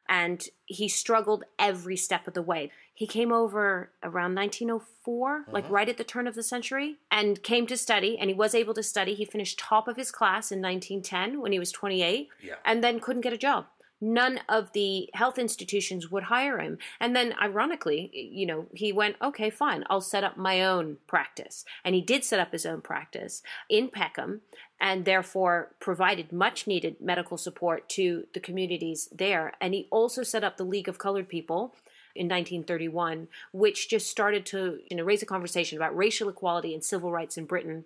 [0.08, 2.72] And he struggled every step of the way.
[2.94, 5.74] He came over around 1904, like mm-hmm.
[5.74, 8.18] right at the turn of the century, and came to study.
[8.18, 9.16] And he was able to study.
[9.16, 12.54] He finished top of his class in 1910 when he was 28, Yeah.
[12.64, 13.66] and then couldn't get a job.
[14.08, 16.78] None of the health institutions would hire him.
[17.00, 21.66] And then, ironically, you know, he went, okay, fine, I'll set up my own practice.
[21.84, 24.42] And he did set up his own practice in Peckham
[24.80, 29.54] and therefore provided much needed medical support to the communities there.
[29.60, 31.74] And he also set up the League of Colored People
[32.14, 36.84] in 1931, which just started to you know, raise a conversation about racial equality and
[36.84, 37.86] civil rights in Britain.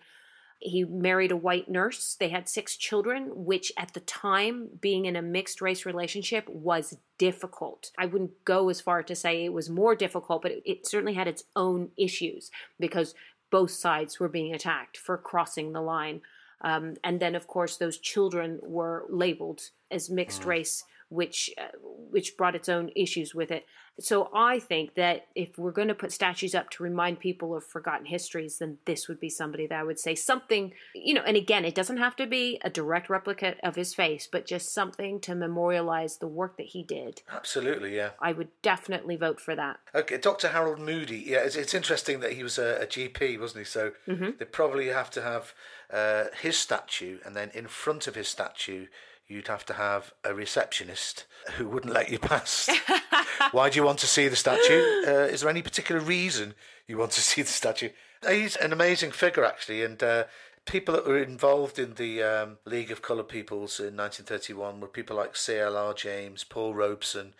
[0.59, 2.15] He married a white nurse.
[2.19, 6.97] They had six children, which at the time, being in a mixed race relationship, was
[7.17, 7.91] difficult.
[7.97, 11.13] I wouldn't go as far to say it was more difficult, but it, it certainly
[11.13, 13.15] had its own issues because
[13.49, 16.21] both sides were being attacked for crossing the line.
[16.61, 22.37] Um, and then, of course, those children were labeled as mixed race, which uh, which
[22.37, 23.65] brought its own issues with it.
[23.99, 27.65] So I think that if we're going to put statues up to remind people of
[27.65, 31.23] forgotten histories, then this would be somebody that I would say something, you know.
[31.25, 34.73] And again, it doesn't have to be a direct replica of his face, but just
[34.73, 37.21] something to memorialize the work that he did.
[37.31, 38.11] Absolutely, yeah.
[38.21, 39.79] I would definitely vote for that.
[39.93, 40.49] Okay, Dr.
[40.49, 41.23] Harold Moody.
[41.27, 43.65] Yeah, it's, it's interesting that he was a, a GP, wasn't he?
[43.65, 45.53] So they probably have to have
[45.91, 48.87] uh, his statue, and then in front of his statue,
[49.29, 52.69] you'd have to have a receptionist who wouldn't let you pass.
[53.51, 54.81] Why do you want to see the statue?
[55.07, 56.55] Uh, is there any particular reason
[56.87, 57.89] you want to see the statue?
[58.27, 60.03] He's an amazing figure, actually, and.
[60.03, 60.23] Uh,
[60.65, 65.15] People that were involved in the um, League of Coloured Peoples in 1931 were people
[65.15, 65.95] like C.L.R.
[65.95, 67.33] James, Paul Robeson,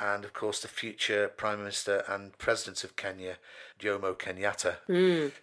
[0.00, 3.36] and of course the future Prime Minister and President of Kenya,
[3.78, 4.78] Jomo Kenyatta,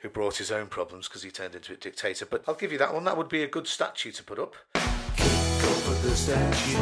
[0.01, 2.25] who brought his own problems because he turned into a dictator.
[2.25, 3.05] But I'll give you that one.
[3.05, 4.55] That would be a good statue to put up.
[5.91, 6.75] Over the statues.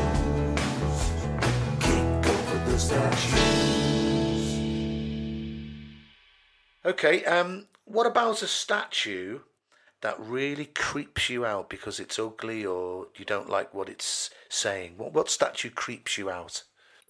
[1.80, 3.34] Kick over the statues.
[6.86, 9.40] Okay, um, what about a statue
[10.02, 14.94] that really creeps you out because it's ugly or you don't like what it's saying?
[14.98, 16.62] What, what statue creeps you out?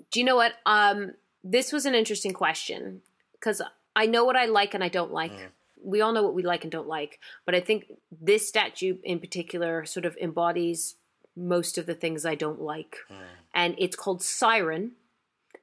[0.10, 0.54] Do you know what?
[0.66, 3.02] Um, this was an interesting question
[3.34, 3.62] because
[3.94, 5.34] I know what I like and I don't like.
[5.84, 9.20] We all know what we like and don't like, but I think this statue in
[9.20, 10.96] particular sort of embodies
[11.40, 12.98] most of the things I don't like.
[13.54, 14.92] And it's called Siren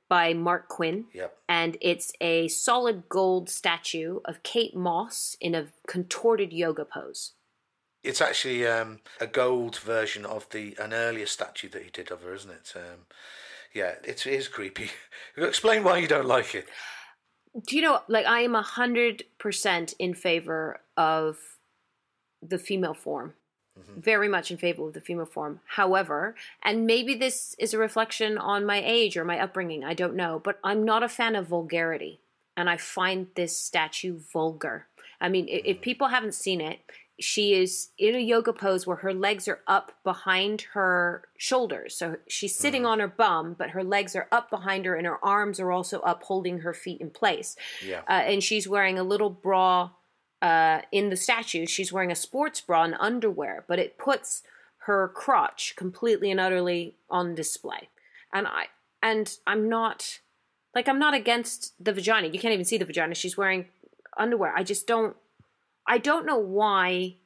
[0.08, 1.06] by Marc Quinn.
[1.12, 1.36] Yep.
[1.48, 7.32] And it's a solid gold statue of Kate Moss in a contorted yoga pose.
[8.02, 12.22] It's actually um, a gold version of the an earlier statue that he did of
[12.22, 12.72] her, isn't it?
[12.76, 13.06] Um,
[13.74, 14.90] yeah, it is creepy.
[15.36, 16.66] Explain why you don't like it.
[17.66, 21.38] do you know like i am a hundred percent in favor of
[22.42, 23.32] the female form
[23.78, 24.00] Mm-hmm.
[24.00, 28.38] very much in favor of the female form however and maybe this is a reflection
[28.38, 31.48] on my age or my upbringing i don't know but i'm not a fan of
[31.48, 32.18] vulgarity
[32.56, 34.86] and i find this statue vulgar
[35.20, 35.82] i mean i- if mm.
[35.82, 36.80] people haven't seen it
[37.18, 41.96] she is in a yoga pose where her legs are up behind her shoulders.
[41.96, 42.90] So she's sitting mm-hmm.
[42.90, 46.00] on her bum, but her legs are up behind her and her arms are also
[46.00, 47.56] up holding her feet in place.
[47.84, 48.02] Yeah.
[48.08, 49.90] Uh, and she's wearing a little bra
[50.46, 51.66] uh, in the statue.
[51.66, 54.42] She's wearing a sports bra and underwear, but it puts
[54.87, 57.88] her crotch completely and utterly on display.
[58.32, 58.66] And I
[59.02, 60.20] and I'm not
[60.72, 62.28] like I'm not against the vagina.
[62.28, 63.16] You can't even see the vagina.
[63.16, 63.66] She's wearing
[64.16, 64.54] underwear.
[64.56, 65.16] I just don't
[65.88, 67.16] I don't know why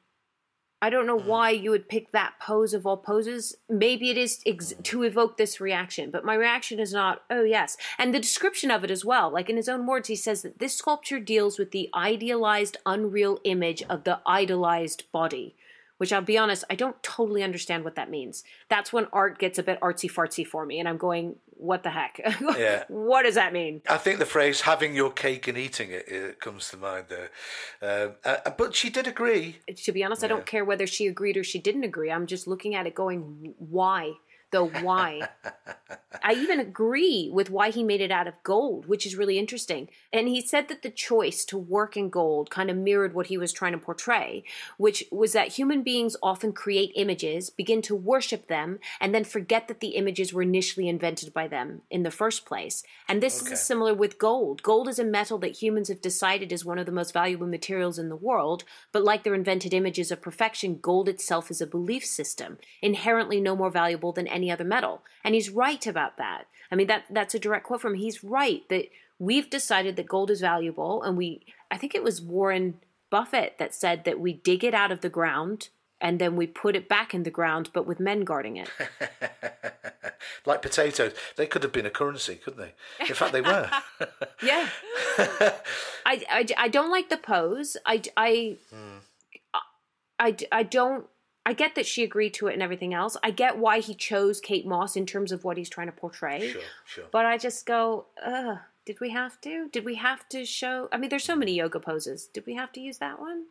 [0.81, 3.55] I don't know why you would pick that pose of all poses.
[3.69, 7.77] Maybe it is ex- to evoke this reaction, but my reaction is not, oh, yes.
[7.99, 10.57] And the description of it as well, like in his own words, he says that
[10.57, 15.55] this sculpture deals with the idealized, unreal image of the idolized body,
[16.01, 18.43] which I'll be honest, I don't totally understand what that means.
[18.69, 21.91] That's when art gets a bit artsy fartsy for me, and I'm going, what the
[21.91, 22.19] heck?
[22.57, 22.85] Yeah.
[22.87, 23.83] what does that mean?
[23.87, 27.29] I think the phrase "having your cake and eating it" it comes to mind there.
[27.83, 29.59] Um, uh, but she did agree.
[29.75, 32.11] to be honest, I don't care whether she agreed or she didn't agree.
[32.11, 34.13] I'm just looking at it going, why?
[34.51, 35.29] The why.
[36.23, 39.89] I even agree with why he made it out of gold, which is really interesting.
[40.13, 43.37] And he said that the choice to work in gold kind of mirrored what he
[43.37, 44.43] was trying to portray,
[44.77, 49.67] which was that human beings often create images, begin to worship them, and then forget
[49.67, 52.83] that the images were initially invented by them in the first place.
[53.07, 53.53] And this Okay.
[53.53, 54.61] is similar with gold.
[54.63, 57.97] Gold is a metal that humans have decided is one of the most valuable materials
[57.97, 62.05] in the world, but like their invented images of perfection, gold itself is a belief
[62.05, 65.03] system, inherently no more valuable than any other metal.
[65.23, 66.45] And he's right about that.
[66.71, 67.99] I mean that that's a direct quote from him.
[67.99, 68.85] He's right that
[69.19, 73.75] we've decided that gold is valuable and we I think it was Warren Buffett that
[73.75, 77.13] said that we dig it out of the ground and then we put it back
[77.13, 78.69] in the ground but with men guarding it.
[80.45, 83.05] like potatoes, they could have been a currency, couldn't they?
[83.05, 83.69] In fact, they were.
[84.43, 84.67] Yeah.
[86.03, 87.77] I, I, I don't like the pose.
[87.85, 88.97] I, I, hmm.
[90.17, 91.05] I, I don't.
[91.45, 93.17] I get that she agreed to it and everything else.
[93.23, 96.51] I get why he chose Kate Moss in terms of what he's trying to portray.
[96.51, 97.05] sure, sure.
[97.11, 98.59] But I just go, ugh.
[98.83, 99.69] Did we have to?
[99.71, 100.89] Did we have to show?
[100.91, 102.25] I mean, there's so many yoga poses.
[102.25, 103.45] Did we have to use that one?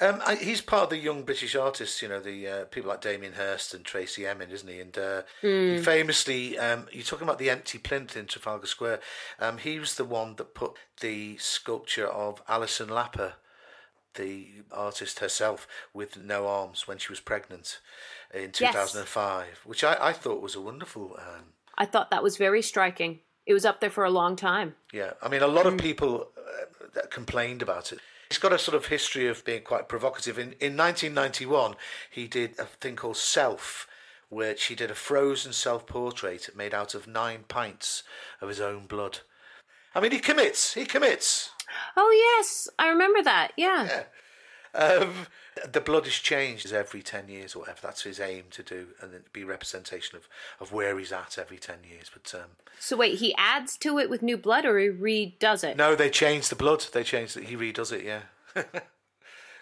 [0.00, 3.00] Um, I, he's part of the young British artists, you know, the uh, people like
[3.00, 4.78] Damien Hirst and Tracey Emin, isn't he?
[4.80, 9.00] And uh, he famously, um, you're talking about the empty plinth in Trafalgar Square.
[9.40, 13.32] Um, he was the one that put the sculpture of Alison Lapper,
[14.18, 17.80] the artist herself, with no arms when she was pregnant
[18.34, 21.16] in 2005, which I, I thought was a wonderful.
[21.18, 23.20] Um, I thought that was very striking.
[23.46, 24.74] It was up there for a long time.
[24.92, 28.00] Yeah, I mean, a lot of people uh, complained about it.
[28.28, 30.38] He's got a sort of history of being quite provocative.
[30.38, 31.76] In in 1991,
[32.10, 33.88] he did a thing called Self,
[34.28, 38.02] which he did a frozen self-portrait made out of nine pints
[38.42, 39.20] of his own blood.
[39.94, 40.74] I mean, he commits.
[40.74, 41.50] He commits.
[41.96, 43.52] Oh yes, I remember that.
[43.56, 44.04] Yeah.
[44.74, 45.26] Um,
[45.72, 47.78] the blood is changed every 10 years or whatever.
[47.82, 50.28] That's his aim to do, and then be representation of,
[50.60, 52.10] of where he's at every 10 years.
[52.12, 55.76] But um, So wait, he adds to it with new blood, or he redoes it?
[55.76, 56.84] no, they change the blood.
[56.92, 57.44] They change it.
[57.44, 58.62] He redoes it, yeah.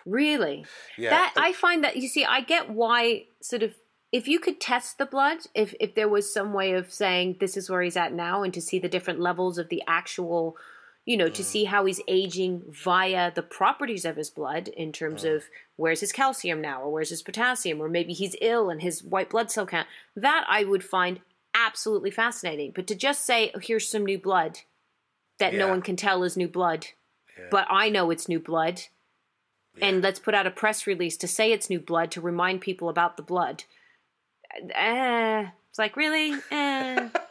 [0.07, 0.65] Really?
[0.97, 1.11] Yeah.
[1.11, 3.75] That I find that you see, I get why sort of
[4.13, 7.57] if you could test the blood, if if there was some way of saying this
[7.57, 10.57] is where he's at now, and to see the different levels of the actual,
[11.07, 15.25] you know, to see how he's aging via the properties of his blood in terms
[15.25, 15.45] of
[15.77, 19.31] where's his calcium now, or where's his potassium, or maybe he's ill and his white
[19.31, 19.87] blood cell count.
[20.17, 21.21] That I would find
[21.55, 22.73] absolutely fascinating.
[22.75, 24.59] But to just say, oh, here's some new blood
[25.39, 26.89] that no one can tell is new blood,
[27.51, 28.83] but I know it's new blood
[29.81, 32.89] and let's put out a press release to say it's new blood to remind people
[32.89, 33.65] about the blood.
[34.75, 37.09] Eh, it's like really, eh.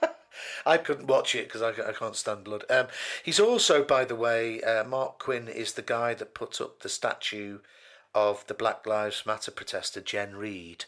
[0.66, 2.64] I couldn't watch it because I, I can't stand blood.
[2.70, 2.88] Um,
[3.24, 6.90] he's also, by the way, uh, Marc Quinn is the guy that put up the
[6.90, 7.60] statue
[8.14, 10.86] of the Black Lives Matter protester Jen Reid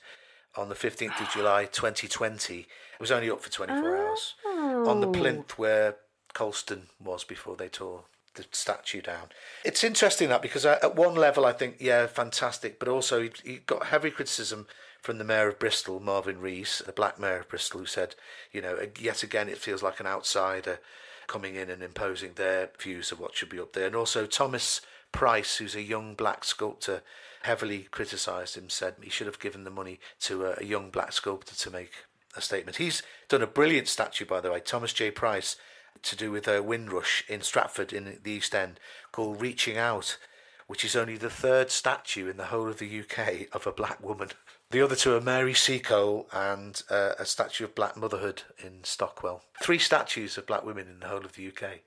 [0.55, 2.59] on the 15th of July 2020.
[2.59, 2.67] It
[2.99, 4.35] was only up for 24 hours.
[4.45, 5.97] On the plinth where
[6.33, 8.05] Colston was before they tore
[8.37, 9.29] the statue down.
[9.65, 13.31] It's interesting that because I, at one level I think, yeah, fantastic, but also he,
[13.43, 14.67] he got heavy criticism
[15.07, 18.15] from the mayor of Bristol, Marvin Rees, the black mayor of Bristol, who said,
[18.51, 20.81] you know, yet again it feels like an outsider
[21.27, 23.87] coming in and imposing their views of what should be up there.
[23.87, 24.81] And also Thomas
[25.13, 27.03] Price, who's a young black sculptor,
[27.43, 31.13] heavily criticised him, said he should have given the money to a, a young black
[31.13, 31.93] sculptor to make
[32.35, 32.75] a statement.
[32.75, 35.09] He's done a brilliant statue, by the way, Thomas J.
[35.09, 35.55] Price,
[36.01, 38.77] to do with a Windrush in Stratford in the East End
[39.13, 40.17] called Reaching Out,
[40.67, 44.03] which is only the third statue in the whole of the UK of a black
[44.03, 44.31] woman.
[44.69, 49.43] The other two are Mary Seacole and uh, a statue of black motherhood in Stockwell.
[49.61, 51.79] Three statues of black women in the whole of the UK.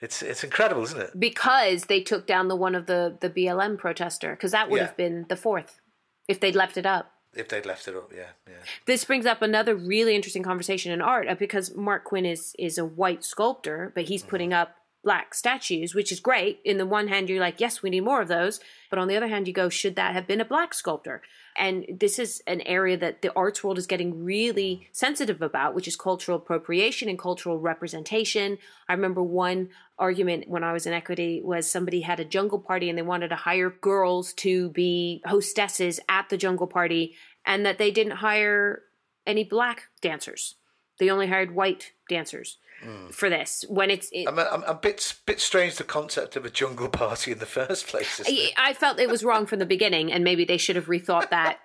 [0.00, 1.18] It's it's incredible, isn't it?
[1.18, 4.86] because they took down the one of the the BLM protester, because that would Yeah.
[4.86, 5.80] have been the fourth
[6.28, 7.10] if they'd left it up.
[7.34, 8.54] If they'd left it up, yeah, yeah.
[8.86, 12.78] This brings up another really interesting conversation in art uh, because Marc Quinn is is
[12.78, 16.60] a white sculptor, but he's putting up black statues, which is great.
[16.64, 19.16] In the one hand, you're like, yes, we need more of those, but on the
[19.16, 21.22] other hand, you go, should that have been a black sculptor?
[21.58, 25.88] And this is an area that the arts world is getting really sensitive about, which
[25.88, 28.58] is cultural appropriation and cultural representation.
[28.88, 32.88] I remember one argument when I was in equity was somebody had a jungle party
[32.88, 37.14] and they wanted to hire girls to be hostesses at the jungle party,
[37.44, 38.82] and that they didn't hire
[39.26, 40.54] any black dancers.
[40.98, 42.58] They only hired white dancers
[43.10, 43.64] for this.
[43.68, 46.88] When it's, it, I'm, a, I'm a bit bit strange the concept of a jungle
[46.88, 48.20] party in the first place.
[48.20, 48.52] It?
[48.56, 51.58] I felt it was wrong from the beginning, and maybe they should have rethought that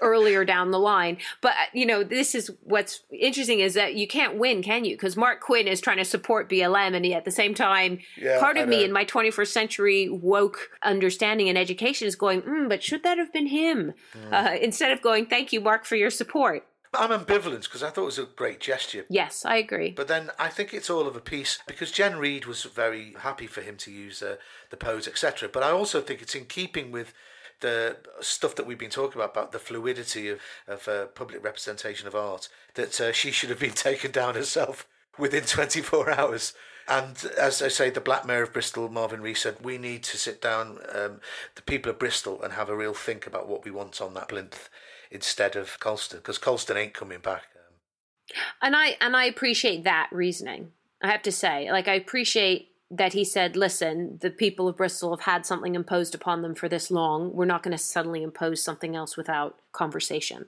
[0.00, 1.18] earlier down the line.
[1.40, 4.94] But uh, you know, this is what's interesting is that you can't win, can you?
[4.94, 8.40] Because Marc Quinn is trying to support BLM, and he, at the same time, Yeah,
[8.40, 12.82] part of me in my 21st century woke understanding and education is going, mm, but
[12.82, 13.94] should that have been him?
[14.14, 14.32] Mm.
[14.32, 16.66] Uh, instead of going, thank you, Marc, for your support.
[16.94, 19.04] I'm ambivalent because I thought it was a great gesture.
[19.08, 19.90] Yes, I agree.
[19.90, 23.46] But then I think it's all of a piece because Jen Reid was very happy
[23.46, 24.36] for him to use uh,
[24.70, 25.48] the pose, etc.
[25.52, 27.12] But I also think it's in keeping with
[27.60, 32.06] the stuff that we've been talking about about the fluidity of, of uh, public representation
[32.06, 34.86] of art that uh, she should have been taken down herself
[35.18, 36.54] within 24 hours.
[36.86, 40.16] And as I say, the Black Mayor of Bristol, Marvin Rees, said we need to
[40.16, 41.20] sit down, um,
[41.54, 44.28] the people of Bristol, and have a real think about what we want on that
[44.28, 44.70] plinth
[45.10, 47.44] instead of Colston, because Colston ain't coming back.
[47.56, 50.72] Um, and I and I appreciate that reasoning.
[51.02, 55.10] I have to say, like I appreciate that he said, "Listen, the people of Bristol
[55.10, 57.32] have had something imposed upon them for this long.
[57.32, 60.46] We're not going to suddenly impose something else without conversation."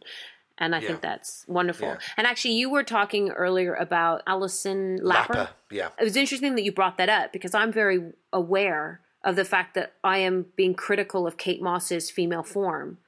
[0.62, 0.88] And I Yeah.
[0.88, 1.88] think that's wonderful.
[1.88, 1.98] Yeah.
[2.18, 5.28] And actually, you were talking earlier about Alison Lapper.
[5.28, 5.88] Lapper, yeah.
[5.98, 9.74] It was interesting that you brought that up because I'm very aware of the fact
[9.74, 12.98] that I am being critical of Kate Moss's female form,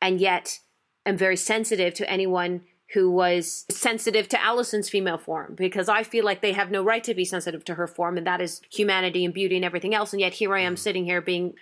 [0.00, 0.60] and yet
[1.06, 6.24] am very sensitive to anyone who was sensitive to Alison's female form because I feel
[6.24, 9.24] like they have no right to be sensitive to her form, and that is humanity
[9.24, 10.12] and beauty and everything else.
[10.12, 11.54] And yet here I am sitting here being,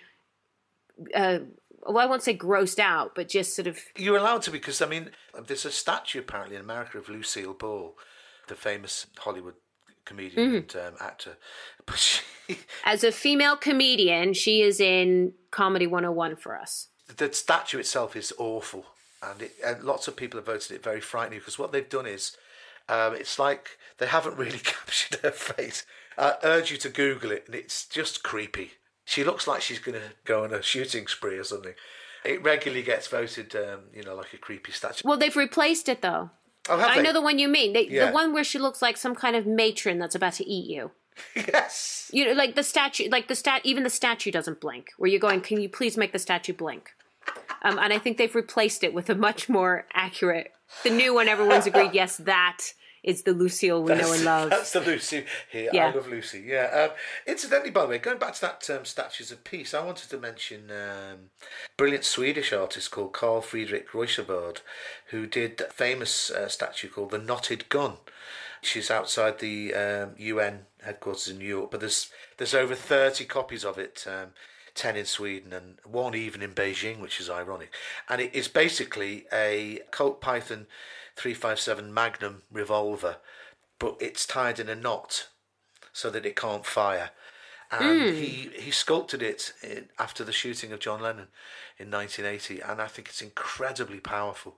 [1.15, 1.39] uh,
[1.83, 4.87] well, I won't say grossed out, but just sort of You're allowed to because I
[4.87, 5.11] mean,
[5.47, 7.95] there's a statue apparently in America of Lucille Ball,
[8.47, 9.55] the famous Hollywood
[10.05, 11.37] comedian and um, actor.
[11.85, 12.21] But she,
[12.85, 16.89] as a female comedian, she is in Comedy 101 for us.
[17.17, 18.85] the statue itself is awful,
[19.23, 22.05] and, it, and lots of people have voted it very frightening because what they've done
[22.05, 22.37] is,
[22.89, 25.85] um, it's like they haven't really captured her face.
[26.17, 28.71] I urge you to Google it, and it's just creepy.
[29.05, 31.73] She looks like she's going to go on a shooting spree or something.
[32.23, 35.07] It regularly gets voted, um, you know, like a creepy statue.
[35.07, 36.29] Well, they've replaced it though.
[36.69, 37.03] Oh, have I they?
[37.03, 37.73] know the one you mean.
[37.73, 38.07] They, Yeah.
[38.07, 40.91] The one where she looks like some kind of matron that's about to eat you.
[41.35, 42.09] yes.
[42.13, 44.91] You know, like the statue, like the stat, even the statue doesn't blink.
[44.97, 46.91] Where you're going, can you please make the statue blink?
[47.63, 50.51] Um, and I think they've replaced it with a much more accurate.
[50.83, 51.93] The new one, everyone's agreed.
[51.93, 54.49] Yes, that is the Lucille we know and love.
[54.49, 55.69] That's the Lucy here.
[55.73, 55.87] Yeah.
[55.87, 56.43] I love Lucy.
[56.45, 56.87] Yeah.
[56.89, 56.95] Um,
[57.25, 60.17] incidentally, by the way, going back to that term statues of peace, I wanted to
[60.17, 61.17] mention um,
[61.77, 64.59] brilliant Swedish artist called Carl Fredrik Reuterswärd,
[65.07, 67.93] who did a famous uh, statue called the Knotted Gun.
[68.61, 73.65] She's outside the um, UN headquarters in New York, but there's there's over thirty copies
[73.65, 74.05] of it.
[74.07, 74.29] Um,
[74.75, 77.73] 10 in Sweden and one even in Beijing, which is ironic.
[78.09, 80.67] And it is basically a Colt Python
[81.15, 83.17] 357 Magnum revolver,
[83.79, 85.27] but it's tied in a knot
[85.93, 87.11] so that it can't fire.
[87.71, 91.27] And he, he sculpted it in, after the shooting of John Lennon
[91.77, 94.57] in 1980, and I think it's incredibly powerful.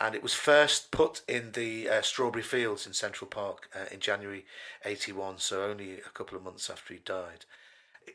[0.00, 4.00] And it was first put in the uh, Strawberry Fields in Central Park uh, in
[4.00, 4.46] January
[4.84, 7.44] 81, so only a couple of months after he died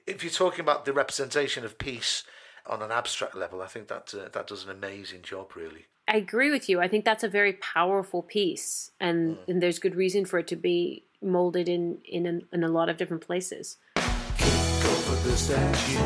[0.07, 2.23] if you're talking about the representation of peace
[2.65, 5.85] on an abstract level, I think that uh, that does an amazing job, really.
[6.07, 6.81] I agree with you.
[6.81, 10.55] I think that's a very powerful piece, and, and there's good reason for it to
[10.55, 13.77] be molded in in a, in a lot of different places.
[13.95, 15.97] Kick over the statues.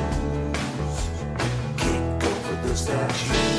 [1.78, 3.57] Kick over the statues.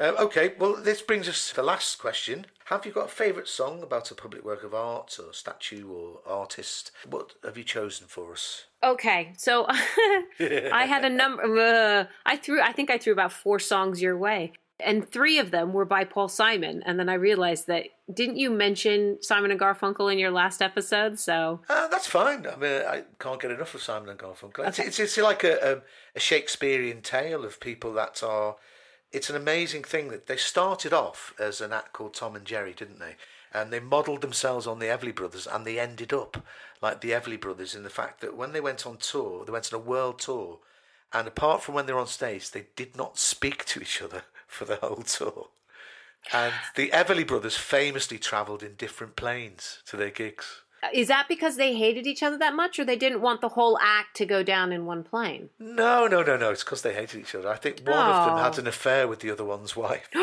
[0.00, 2.46] Uh, okay, well, this brings us to the last question.
[2.66, 6.20] Have you got a favourite song about a public work of art or statue or
[6.24, 6.90] artist?
[7.06, 8.64] What have you chosen for us?
[8.82, 11.42] Okay, so I had a number.
[11.60, 12.60] Uh, I threw.
[12.62, 16.04] I think I threw about four songs your way, and three of them were by
[16.04, 16.82] Paul Simon.
[16.86, 21.18] And then I realized that didn't you mention Simon and Garfunkel in your last episode?
[21.18, 22.46] So Uh, that's fine.
[22.46, 24.66] I mean, I can't get enough of Simon and Garfunkel.
[24.66, 25.82] It's, it's, it's like a, a,
[26.16, 28.56] a Shakespearean tale of people that are.
[29.12, 32.72] It's an amazing thing that they started off as an act called Tom and Jerry,
[32.72, 33.16] didn't they?
[33.52, 36.44] And they modelled themselves on the Everly Brothers, and they ended up
[36.80, 39.72] like the Everly Brothers in the fact that when they went on tour, they went
[39.72, 40.58] on a world tour,
[41.12, 44.22] and apart from when they were on stage, they did not speak to each other
[44.46, 45.48] for the whole tour.
[46.32, 50.62] And the Everly Brothers famously travelled in different planes to their gigs.
[50.94, 53.78] Is that because they hated each other that much, or they didn't want the whole
[53.82, 55.50] act to go down in one plane?
[55.58, 56.50] No, no, no, no.
[56.50, 57.48] It's because they hated each other.
[57.50, 58.42] I think one of them Oh.
[58.42, 60.08] had an affair with the other one's wife.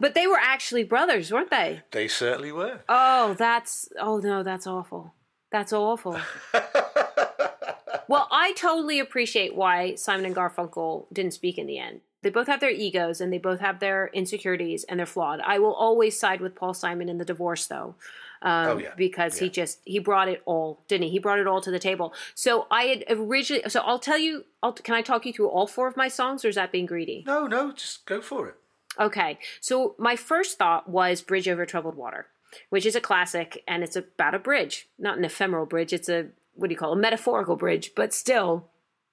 [0.00, 1.82] But they were actually brothers, weren't they?
[1.90, 2.82] They certainly were.
[2.88, 5.12] Oh, that's oh no, that's awful.
[5.50, 6.16] That's awful.
[8.08, 12.00] well, I totally appreciate why Simon and Garfunkel didn't speak in the end.
[12.22, 15.40] They both have their egos and they both have their insecurities and they're flawed.
[15.40, 17.96] I will always side with Paul Simon in the divorce though.
[18.42, 18.90] Um, Oh, yeah.
[18.96, 21.10] because he just he brought it all, didn't he?
[21.10, 22.12] He brought it all to the table.
[22.34, 25.66] So I had originally so I'll tell you I'll, can I talk you through all
[25.66, 27.24] four of my songs or is that being greedy?
[27.26, 28.54] No, no, just go for it.
[29.00, 32.26] Okay, so my first thought was Bridge Over Troubled Water,
[32.68, 35.92] which is a classic, and it's about a bridge, not an ephemeral bridge.
[35.92, 36.98] It's a what do you call it?
[36.98, 38.68] a metaphorical bridge, but still,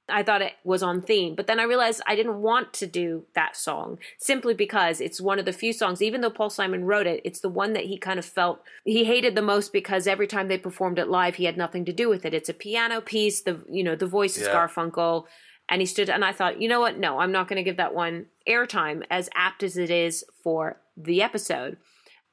[0.08, 1.36] I thought it was on theme.
[1.36, 5.40] But then I realized I didn't want to do that song simply because it's one
[5.40, 7.98] of the few songs, even though Paul Simon wrote it, it's the one that he
[7.98, 11.46] kind of felt he hated the most because every time they performed it live, he
[11.46, 12.34] had nothing to do with it.
[12.34, 13.42] It's a piano piece.
[13.42, 14.54] The you know the voice is Yeah.
[14.54, 15.26] Garfunkel.
[15.68, 17.00] And he stood, and I thought, you know what?
[17.00, 20.80] No, I'm not going to give that one airtime as apt as it is for
[20.96, 21.78] the episode.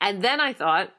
[0.03, 0.91] And then I thought,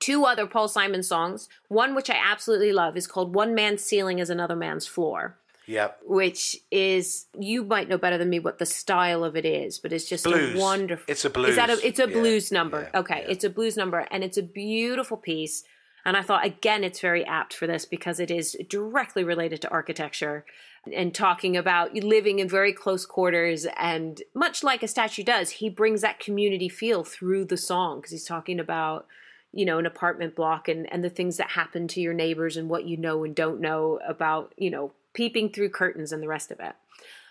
[0.00, 1.48] two other Paul Simon songs.
[1.68, 5.38] One, which I absolutely love, is called One Man's Ceiling is Another Man's Floor,
[5.68, 6.00] Yep.
[6.06, 9.92] which is, you might know better than me what the style of it is, but
[9.92, 10.56] it's just Blues.
[10.56, 11.04] a wonderful.
[11.06, 11.50] It's a blues.
[11.50, 12.88] Is that a, it's a Yeah, blues number.
[12.92, 13.30] yeah, okay, yeah.
[13.32, 15.62] it's a blues number, and it's a beautiful piece.
[16.04, 19.68] And I thought, again, it's very apt for this because it is directly related to
[19.70, 20.46] architecture
[20.90, 23.66] and talking about living in very close quarters.
[23.78, 28.12] And much like a statue does, he brings that community feel through the song because
[28.12, 29.06] he's talking about,
[29.52, 32.70] you know, an apartment block and, and the things that happen to your neighbors and
[32.70, 36.52] what you know and don't know about, you know, peeping through curtains and the rest
[36.52, 36.76] of it.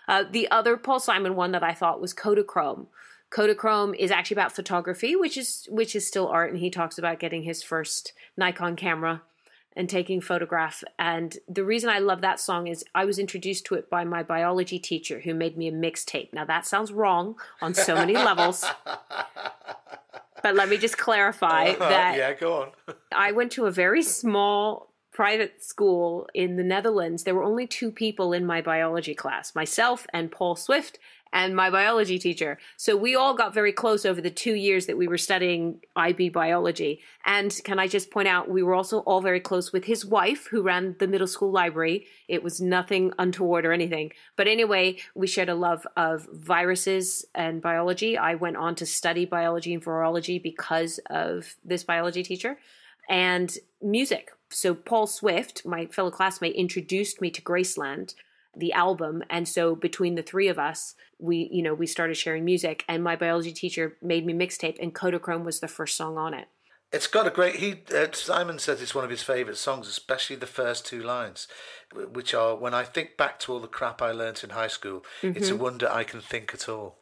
[0.06, 2.86] Uh, the other Paul Simon one that I thought was Kodachrome.
[3.30, 7.18] Kodachrome is actually about photography, which is which is still art, and he talks about
[7.18, 9.22] getting his first Nikon camera
[9.74, 10.84] and taking photograph.
[10.98, 14.22] And the reason I love that song is I was introduced to it by my
[14.22, 16.34] biology teacher who made me a mixtape.
[16.34, 18.66] Now that sounds wrong on so many levels.
[20.42, 22.96] But let me just clarify that yeah, go on.
[23.12, 24.87] I went to a very small
[25.18, 27.24] private school in the Netherlands.
[27.24, 31.00] There were only two people in my biology class myself and Paul Swift
[31.32, 32.56] and my biology teacher.
[32.76, 36.28] So we all got very close over the two years that we were studying IB
[36.28, 37.00] biology.
[37.26, 40.46] And can I just point out, we were also all very close with his wife,
[40.52, 42.06] who ran the middle school library.
[42.28, 44.12] It was nothing untoward or anything.
[44.36, 48.16] But anyway, we shared a love of viruses and biology.
[48.16, 52.56] I went on to study biology and virology because of this biology teacher
[53.08, 53.52] and
[53.82, 54.30] music.
[54.50, 58.14] So Paul Swift, my fellow classmate, introduced me to Graceland,
[58.56, 62.44] the album, and so between the three of us, we you know we started sharing
[62.44, 62.84] music.
[62.88, 66.48] And my biology teacher made me mixtape, and Kodachrome was the first song on it.
[66.90, 67.56] It's got a great.
[67.56, 71.46] He uh, Simon says it's one of his favourite songs, especially the first two lines,
[71.94, 75.04] which are when I think back to all the crap I learnt in high school.
[75.22, 76.98] It's a wonder I can think at all.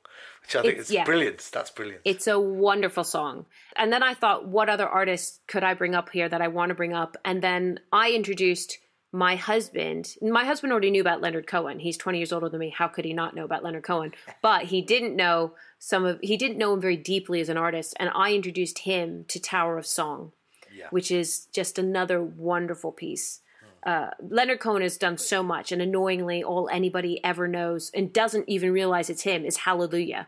[0.46, 0.72] Which I think.
[0.74, 1.04] It's- is yeah.
[1.04, 1.50] brilliant.
[1.52, 2.00] That's brilliant.
[2.04, 3.46] It's a wonderful song.
[3.76, 6.70] And then I thought, what other artists could I bring up here that I want
[6.70, 7.16] to bring up?
[7.24, 8.78] And then I introduced
[9.12, 10.14] my husband.
[10.20, 11.78] My husband already knew about Leonard Cohen.
[11.78, 12.70] He's 20 years older than me.
[12.70, 14.12] How could he not know about Leonard Cohen?
[14.42, 17.94] But he didn't know some of he didn't know him very deeply as an artist,
[17.98, 20.32] and I introduced him to Tower of Song,
[20.72, 20.86] Yeah.
[20.90, 23.40] which is just another wonderful piece.
[23.84, 28.48] Uh, Leonard Cohen has done so much, and annoyingly, all anybody ever knows and doesn't
[28.48, 30.26] even realize it's him is Hallelujah.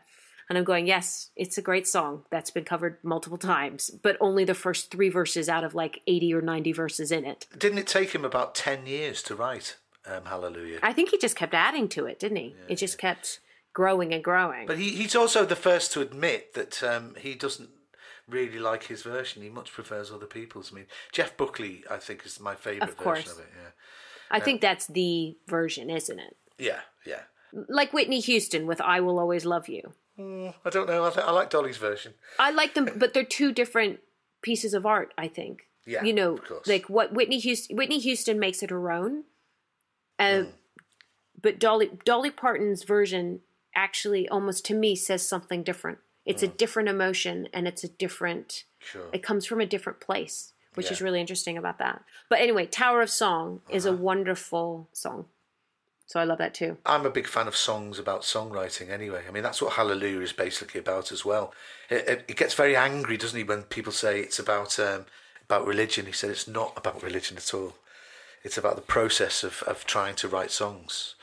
[0.49, 4.45] And I'm going, yes, it's a great song that's been covered multiple times, but only
[4.45, 7.47] the first three verses out of like 80 or 90 verses in it.
[7.57, 9.77] Didn't it take him about ten years to write
[10.07, 10.79] um, Hallelujah?
[10.83, 12.55] I think he just kept adding to it, didn't he?
[12.69, 13.41] it just kept
[13.75, 14.67] growing and growing.
[14.67, 17.69] But he, he's also the first to admit that um, he doesn't
[18.29, 19.43] really like his version.
[19.43, 20.73] He much prefers other people's.
[20.73, 23.49] I mean, Jeff Buckley, I think, is my favourite version of it.
[23.55, 23.71] Yeah,
[24.31, 26.37] I think that's the version, isn't it?
[26.59, 27.21] yeah, yeah.
[27.53, 29.93] Like Whitney Houston with I Will Always Love You.
[30.19, 31.05] I don't know.
[31.05, 32.15] I, th- I like Dolly's version.
[32.39, 34.01] I like them, but they're two different
[34.43, 35.15] pieces of art.
[35.17, 35.67] I think.
[35.87, 37.77] Yeah, you know, like what Whitney Houston.
[37.77, 39.25] Whitney Houston makes it her own,
[40.19, 40.51] uh, Hmm.
[41.41, 43.41] but Dolly Dolly Parton's version
[43.75, 45.99] actually almost to me says something different.
[46.27, 48.65] It's a different emotion, and it's a different.
[48.81, 48.85] Hmm.
[48.99, 49.07] Sure.
[49.13, 52.03] It comes from a different place, which is really interesting about that.
[52.29, 53.97] But anyway, Tower of Song is Uh-huh.
[53.97, 55.27] a wonderful song,
[56.09, 56.79] so I love that too.
[56.87, 59.25] I'm a big fan of songs about songwriting anyway.
[59.29, 61.53] I mean, that's what Hallelujah is basically about as well.
[61.91, 65.05] It, it, it gets very angry, doesn't he, when people say it's about um,
[65.45, 66.07] about religion.
[66.07, 67.75] He said it's not about religion at all.
[68.43, 71.15] It's about the process of, of trying to write songs.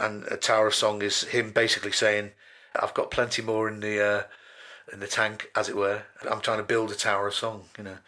[0.00, 2.32] And a Tower of Song is him basically saying,
[2.74, 4.22] I've got plenty more in the uh,
[4.92, 6.02] in the tank, as it were.
[6.28, 7.98] I'm trying to build a Tower of Song, you know.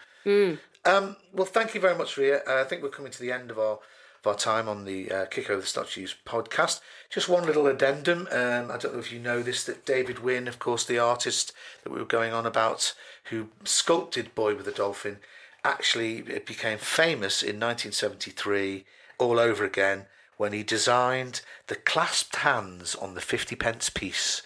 [0.85, 2.41] Um, well, thank you very much, Ria.
[2.45, 3.79] Uh, I think we're coming to the end of our
[4.21, 6.81] of our time on the uh, Kick Over the Statues podcast.
[7.11, 8.29] Just one little addendum.
[8.31, 11.53] Um, I don't know if you know this, that David Wynne, of course, the artist
[11.85, 12.95] that we were going on about,
[13.31, 15.19] who sculpted Boy with a Dolphin,
[15.65, 18.85] actually it became famous in 1973
[19.19, 20.07] all over again
[20.37, 24.43] when he designed the clasped hands on the 50 pence piece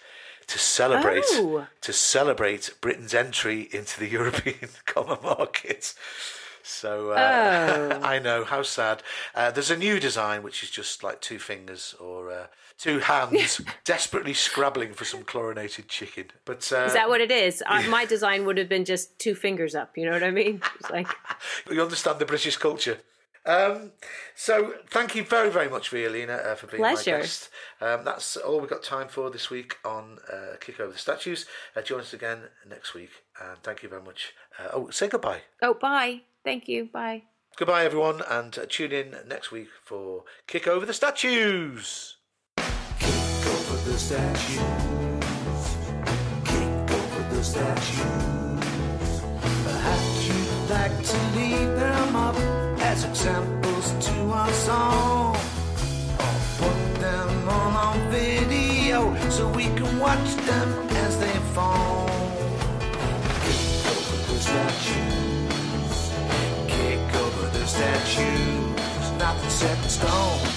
[0.47, 1.67] to celebrate Oh.
[1.81, 5.93] to celebrate Britain's entry into the European common market.
[6.63, 8.01] So uh, Oh.
[8.01, 9.03] I know how sad.
[9.35, 12.47] Uh, there's a new design which is just like two fingers or uh,
[12.77, 16.25] two hands desperately scrabbling for some chlorinated chicken.
[16.45, 17.61] But uh, Is that what it is?
[17.67, 19.97] Uh, my design would have been just two fingers up.
[19.97, 20.61] You know what I mean?
[20.79, 21.07] It's like,
[21.71, 22.97] you understand the British culture.
[23.45, 23.91] Um,
[24.35, 27.11] so thank you very, very much, Violina, uh, for being Pleasure.
[27.11, 27.49] my guest.
[27.81, 31.45] Um, that's all we've got time for this week on uh, Kick Over the Statues.
[31.75, 33.09] Uh, join us again next week,
[33.41, 34.33] and thank you very much.
[34.57, 35.41] Uh, oh, say goodbye.
[35.61, 36.21] oh, bye.
[36.43, 36.85] Thank you.
[36.85, 37.23] Bye.
[37.55, 42.17] Goodbye, everyone, and uh, tune in next week for Kick Over the Statues.
[42.57, 44.59] Kick over the statues.
[46.45, 49.21] Kick over the statues.
[49.63, 52.35] Perhaps you'd like to leave them up
[52.81, 55.35] as examples to our song.
[55.35, 62.07] Or put them on our video so we can watch them as they fall.
[63.45, 65.22] Kick over the statues.
[67.73, 69.11] Statues.
[69.17, 70.52] Nothing set in stone.